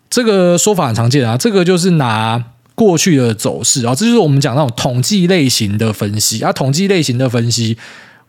[0.09, 2.43] 这个说法很常见啊，这个就是拿
[2.75, 7.77] 过去的走势啊，这就是我们讲那种统计类型的分析啊，统计类型的分析。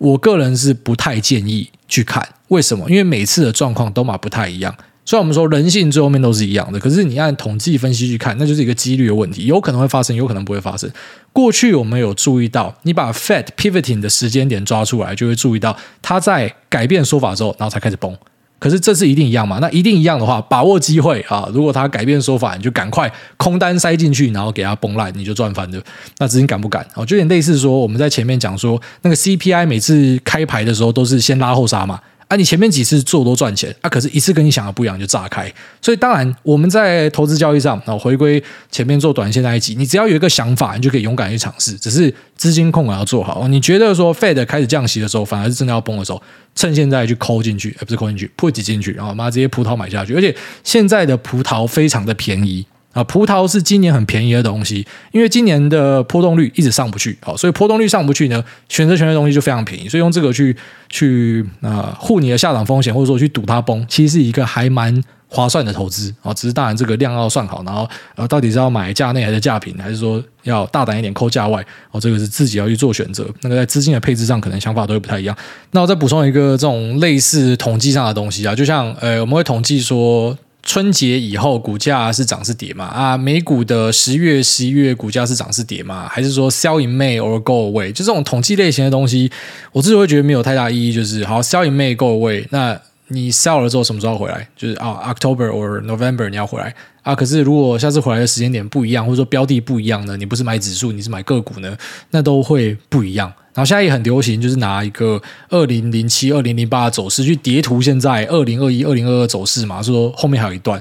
[0.01, 2.89] 我个人是不太建议去看，为什么？
[2.89, 4.75] 因为每次的状况都嘛不太一样。
[5.05, 10.91] 虽然我们说人性最后面都是一样的，可是你按统计分析去看，那就是一个几率的问题，有可能会发生，有可能不会发生。
[11.35, 18.17] 过去我们有注意到，你把 fat pivoting 的时间点抓出来，就会注意到它在改变说法之后，然后才开始崩。
[18.61, 19.59] 可是这次一定一样嘛？
[19.61, 21.49] 那一定一样的话，把握机会啊！
[21.53, 25.83] 如果他改变说法，你就赶快空单塞进去，然后给他崩烂，你就赚翻了。
[26.19, 26.87] 那资金敢不敢？
[26.95, 31.99] 哦，就有点类似说我们在前面讲说，那个 CPI 每次开牌的时候都是先拉后杀嘛。
[32.31, 35.53] 啊，你前面几次做都赚钱啊，可是一次跟你想的不一样就炸开。
[35.83, 41.73] 所以当然我们在投资交易上，啊，回归前面做短线那一集，你只要有一个想法，你就可以勇敢去尝试。
[41.73, 43.49] 只是资金控管要做好。
[43.49, 46.23] 你觉得说 Fed 开始降息的时候，反而是真的要崩的时候，
[46.55, 50.15] 趁现在去抠进去，而不是抠进去，put 进去，然后把这些葡萄买下去。
[50.15, 52.65] 而且现在的葡萄非常的便宜。
[52.93, 60.57] 啊，葡萄是今年很便宜的东西，因为今年的波动率一直上不去，好，所以波动率上不去呢，选择权的东西就非常便宜，所以用这个去
[60.89, 66.35] 去啊护你的下档风险，或者说去赌它崩，其实是一个还蛮划算的投资啊。
[66.35, 73.25] 只是当然这个量要算好，然后呃，到底是要买价内还是价平，还是说要大胆一点抠价外，哦，这个是自己要去做选择。
[73.43, 75.37] 那个在资金的配置上，可能想法都会不太一样。
[75.71, 80.37] 那我再补充一个这种类似统计上的东西啊，就像呃，我们会统计说。
[80.63, 82.85] 春节以后股价是涨是跌嘛？
[82.85, 86.07] 啊，美股的十月、十一月股价是涨是跌嘛？
[86.09, 87.91] 还是说 sell in May or go away？
[87.93, 89.31] 就这种统计类型的东西，
[89.73, 90.93] 我自己会觉得没有太大意义。
[90.93, 94.47] 就是好 sell in May go away，那你 sell 了之后什么时候回来？
[94.57, 97.15] 就是啊，October or November 你要回来啊。
[97.15, 100.17] 可是如果下次回来的时间点不一样，或者说标的不一样呢？
[100.17, 101.77] 你不是买指数，你是买个股呢？
[102.11, 103.33] 那都会不一样。
[103.55, 110.81] 然后现在也很流行，就是拿一个二零零七、二零零八的走势去叠图现在二零二一、二零二二走势嘛，说后面还有一段，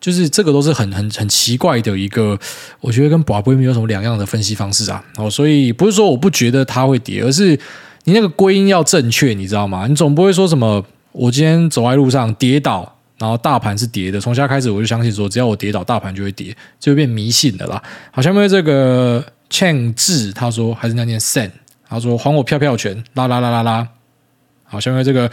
[0.00, 2.38] 就是这个都是很很很奇怪的一个，
[2.80, 5.04] 我觉得跟宝贝没有什么两样的分析方式啊。
[5.16, 7.58] 哦，所以不是说我不觉得它会跌，而是
[8.04, 9.86] 你那个归因要正确，你知道吗？
[9.86, 10.84] 你总不会说什么。
[11.12, 17.82] 我今天走在路上跌倒，然后大盘是跌的，从现在开始我就相信说，只要我跌倒，大盘就会跌，就会变迷信的啦。
[18.12, 21.50] 好，下面这个 Chang 志他说还是那念 Sen，
[21.88, 23.88] 他说还我票票权，啦啦啦啦啦。
[24.64, 25.30] 好，下面这个。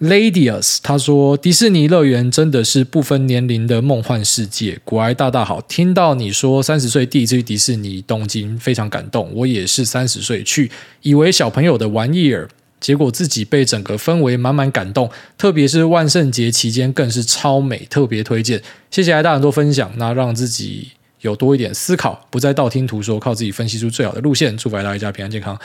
[0.00, 4.78] Ladius，他说迪士尼乐园真的是不分年龄的梦幻世界。
[4.84, 9.32] 古埃大大好，听到你说三十岁第一次去迪士尼东京，非常感动。
[9.32, 10.70] 我也是三十岁去，
[11.02, 12.48] 以为小朋友的玩意儿，
[12.80, 15.08] 结果自己被整个氛围满满感动。
[15.38, 18.60] 特别是万圣节期间更是超美，特别推荐。
[18.90, 20.90] 谢谢艾大很多分享，那让自己
[21.24, 24.54] 有多一点思考，不再道听途说，靠自己分析出最好的路线。
[24.58, 25.58] 祝福大家一家平安健康。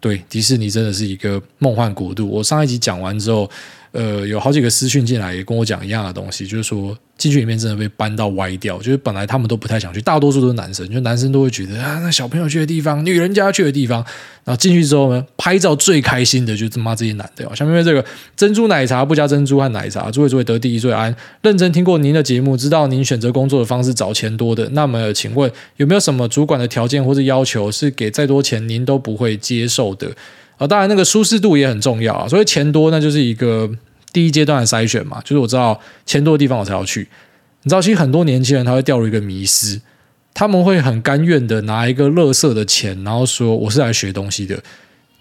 [0.00, 2.28] 对，迪士尼真的是一个梦幻国度。
[2.28, 3.50] 我上一集讲完之后，
[3.98, 6.96] 呃，有好几个私讯进来，也跟我讲一样的东西，就是说。
[7.18, 13.98] 进去里面真的被搬到歪掉，就是本来他们都不太想去，大多数都是男生，就男生都会觉得啊，那小朋友去的地方，女人家去的地方，
[14.44, 17.52] 然后进去之后呢，拍照最开心的就是他妈这些男的哦。
[17.56, 18.04] 下面这个
[18.36, 21.12] 珍珠奶茶不加珍珠和奶茶，诸位诸位得第一最安。
[21.42, 30.08] 认真听过您的节目，知道您选择工作的方式找钱多的，那么请问有没有什么主管的条件或者要求是给再多钱您都不会接受的？
[30.56, 33.68] 啊，当然那个舒适度也很重要啊，所以钱多那就是一个。
[34.12, 37.08] 第一阶段的筛选嘛，就是我知道钱多的地方我才要去。
[37.62, 39.80] 你知道，其实很多年轻人他会掉入一个迷思，
[40.32, 44.62] 他们会很甘愿的拿一个乐色的钱，然后说我是来学东西的。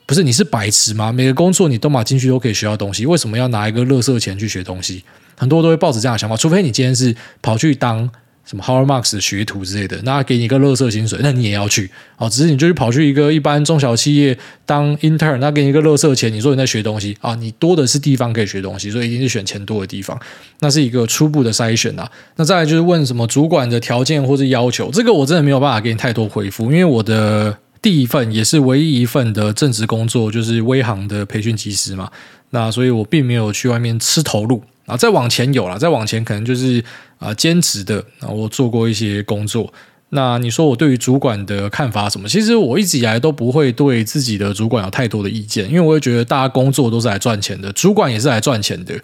[0.06, 1.12] 不是，你是白痴吗？
[1.12, 5.04] 每个工作你都马进去都可以学到东西，为什么要拿一个乐色钱去学东西？
[5.38, 8.10] 很多都会抱着这样的想法，除非你今天是跑去当。
[8.48, 12.30] 什么 Howard Marks 学徒之类的，那给你一个乐色薪水，那你也要去哦。
[12.30, 14.36] 只是你就去跑去一个一般中小企业
[14.66, 17.36] 当 intern，那给你一个乐色钱，你说你在学东西啊？
[17.36, 20.18] 你多的是地方可以学东西，所以一定是选钱多的地方。
[20.62, 22.10] 那是一个初步的筛选啊。
[22.38, 32.10] 那再来就是问什么主管的条件或是要求，这个我真的没有办法给你太多回复，因为我的第一份也是唯一一份的正职工作就是威航的培训机师嘛。
[32.52, 36.84] 那所以我并没有去外面吃头路啊，再往前有了，再往前可能就是
[37.20, 39.72] 啊兼职的啊，我做过一些工作。
[40.10, 42.30] 那你说我对于主管的看法什么？
[42.30, 48.96] 其实我一直以来都不会对自己的主管有太多的意见，因为我会觉得大家工作都是来赚钱的，主管也是来赚钱的。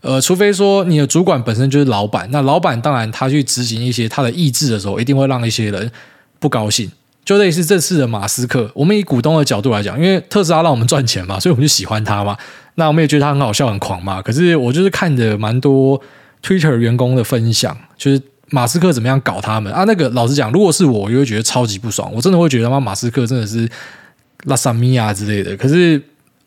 [0.00, 5.90] 呃，除非说你的主管本身就是老板，那老板当然他去执行一些他的意志的时候，一定会让一些人
[6.38, 6.90] 不高兴。
[7.26, 12.36] 就类似这次的马斯克，我们以股东的角度来讲，因为特斯拉让我们赚钱嘛，所以我们就喜欢他嘛。
[12.76, 14.22] 那我们也觉得他很好笑、很狂嘛。
[14.22, 16.00] 可是我就是看着蛮多
[16.40, 19.82] Twitter 员工的分享，就是马斯克怎么样搞他们啊。
[19.88, 22.08] 那个老实讲，如果是我，我就会觉得超级不爽。
[22.14, 23.68] 我真的会觉得他妈马斯克真的是
[24.44, 25.56] 拉萨米亚之类的。
[25.56, 26.00] 可是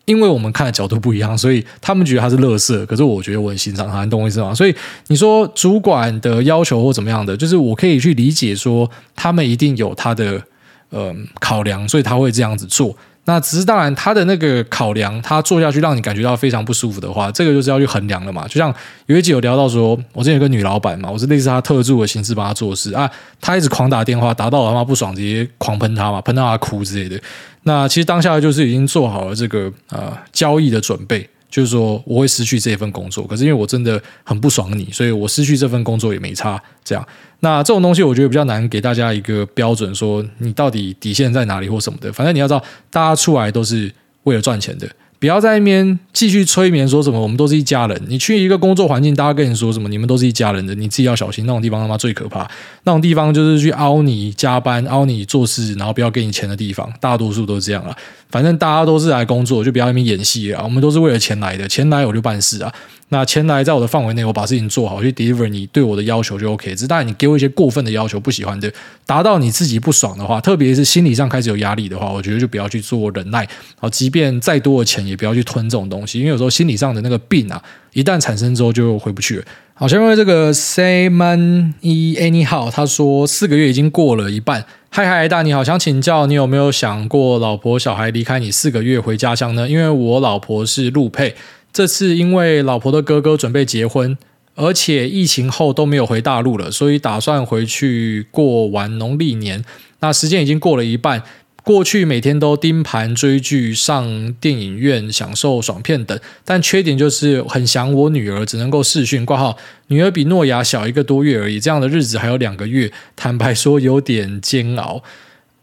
[0.06, 2.86] 因为我们看的角度不一样，所以他们觉得他是垃圾。
[2.86, 4.54] 可是我觉得我很欣赏他，你懂我意思吗？
[4.54, 4.74] 所以
[5.08, 10.42] 你说主管的要求或怎么样的，就是我可以去理解说他们一定有他的。
[10.90, 12.96] 呃，考量，所以他会这样子做。
[13.26, 18.48] 那只是当然，他的那个考量，他做下去让你感觉到非常不舒服的话，这个就是要去衡量了嘛。
[18.48, 18.74] 就像
[19.06, 23.08] 有一集有聊到说，我之前有个女老板嘛，我是类似她特助的形式帮她做事啊，
[23.40, 27.20] 她一直狂打电话，打到我他妈不爽，直接狂喷她嘛，喷到她哭之类的。
[27.62, 31.28] 那其实当下就是已经做好了这个呃交易的准备。
[31.50, 36.62] 就是说我会失去这份工作，可是因为我真的很不爽你，所以我失去这份工作也没差。
[36.84, 37.06] 这样，
[37.40, 42.12] 那这种东西我觉得比较难给大家一个标准，说你到底底线在哪里或什么的。
[42.12, 43.92] 反正你要知道，大家出来都是
[44.22, 44.88] 为了赚钱的。
[45.18, 48.02] 不要在那边继续催眠，说什么我们都是一家人。
[48.08, 51.44] 你去一个工作环境，大家跟你说什么，你们都是一家人的，你自己要小心。
[51.44, 52.50] 那种地方他妈最可怕，
[52.84, 56.90] 那种地方就是去凹你加班、凹你做事，然后不要给你钱的地方。
[57.00, 57.94] 大多数都是这样啊。
[58.30, 60.62] 反正大家都是来工作，就不要那边演戏啊。
[60.62, 62.72] 我们都是为了钱来的，钱来我就办事啊。
[63.12, 66.70] 那钱来在我的范围内，我把事情做好，去 deliver 你对我的要求就 OK。
[66.76, 68.72] 只是当然你给我一些过分的要求，不喜欢的，
[69.04, 73.48] 达到你自己不爽的话，特别是心理上开始有压力的话，我觉得就不要去做忍耐。
[73.80, 77.60] 好，即便再多的钱，也不要去吞这种东西，因为有时候心理上的那个病啊，
[77.94, 79.44] 一旦产生之后就回不去了。
[79.80, 84.66] 好，下面这个 Simon E Anyhow 他说四个月已经过了一半。
[84.90, 89.66] 嗨嗨，大你好，想请教你有没有想过老婆小孩离开你四个月回家乡呢？
[89.66, 91.34] 因为我老婆是陆配。
[91.72, 94.18] 这次因为老婆的哥哥准备结婚，
[94.54, 99.64] 而且疫情后都没有回大陆了，所以打算回去过完农历年。
[100.00, 101.22] 那时间已经过了一半，
[101.62, 109.56] 过去每天都盯盘追剧、上电影院、享受爽片等，但缺点就是很想我女儿，只能够视讯挂号。
[109.88, 115.02] 女儿比诺亚小一个多月而已，这样的日子还有两个月，坦白说有点煎熬。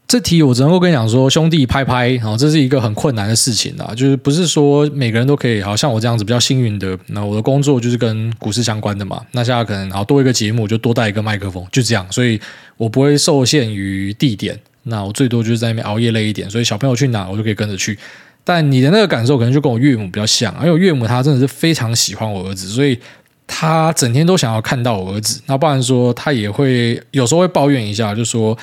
[0.08, 12.40] 这题我只能够跟你讲说，兄弟拍拍，然后这是一个很困难的事情啊，就是不是说每个人都可以，好像我这样子比较幸运的，那我的工作就是跟股市相关的嘛，那现在可能然后多一个节目，就多带一个麦克风，就这样，所以
[12.78, 14.58] 我不会受限于地点，
[14.88, 17.98] 那我最多就是在那边熬夜累一点，所以小朋友去哪我就可以跟着去。
[18.44, 22.98] 但你的那个感受可能就跟我岳母比较像，因为我岳母她真的是非常喜欢我儿子，所以
[23.46, 25.42] 她整天都想要看到我儿子。
[25.48, 28.58] 那不然说，她也会有时候会抱怨一下，就说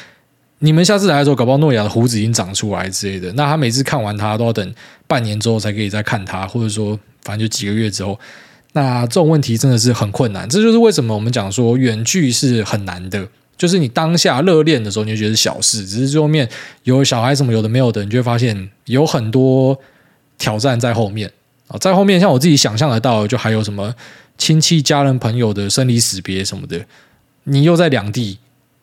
[0.60, 3.30] 你们下次来的时候，搞不好诺亚的胡子已经长出来之类的。
[3.34, 4.74] 那她每次看完他都要等
[5.06, 8.18] 半年之后才可以再看他，或者说反正就几个月之后。
[8.72, 13.24] 那这种问题真的是很困难，这就是为什么我们讲说远距是很难的。
[13.56, 16.48] 就是你当下热恋的时候，你就觉得是小事，只是最后面
[16.82, 19.78] 有小孩什么有的没有的，你就会发现有很多
[20.38, 21.30] 挑战在后面
[21.68, 23.94] 啊，在后面像我自己想象得到，就还有什么
[24.36, 26.84] 亲戚、家人、朋友的生离死别什么的，
[27.44, 28.38] 你又在两地。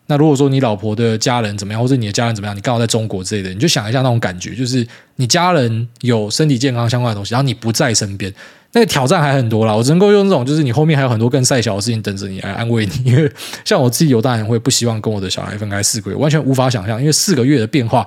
[0.06, 8.32] 那如果说你老婆的家人怎么样，或者你的家人怎么样，你刚好在中国之类的，你就想一下那种感觉，就是你家人有身体健康相关的东西，然后你不在身边。
[8.74, 12.92] 那个挑战还很多啦，我只能够用这种，就是你后面还有很多更细小的事情等着你来安慰你。
[13.04, 13.30] 因为
[13.66, 18.06] 像我自己，有大人会不希望跟我的小孩分开四个月，完全无法想象，因为四个月的变化。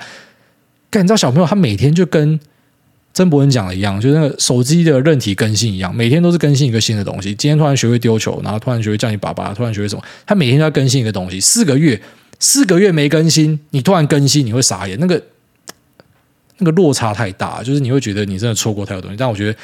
[0.89, 2.39] 但你知道小朋友他每天就跟
[3.13, 7.35] 曾博恩讲的一样，就是那个手机的韧体更新一样，每天都是更新一个新的东西。
[7.35, 11.39] 今天突然学会丢球，然后突然学会叫你爸爸，突然学会什么，他每天都要更新一个东西。
[11.39, 12.01] 四个月，
[12.39, 14.97] 四个月没更新，你突然更新，你会傻眼。
[14.99, 15.21] 那个
[16.57, 19.17] 那个落差太大，就是你会觉得你真的错过太多东西。
[19.17, 19.55] 但我觉得。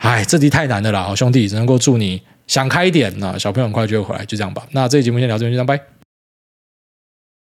[0.00, 3.12] 哎，这题太难的了，好兄弟，只能够祝你想开一点。
[3.18, 4.66] 那小朋友很快就会回来，就这样吧。
[4.72, 5.99] 那这期节目先聊这边，就这样，拜。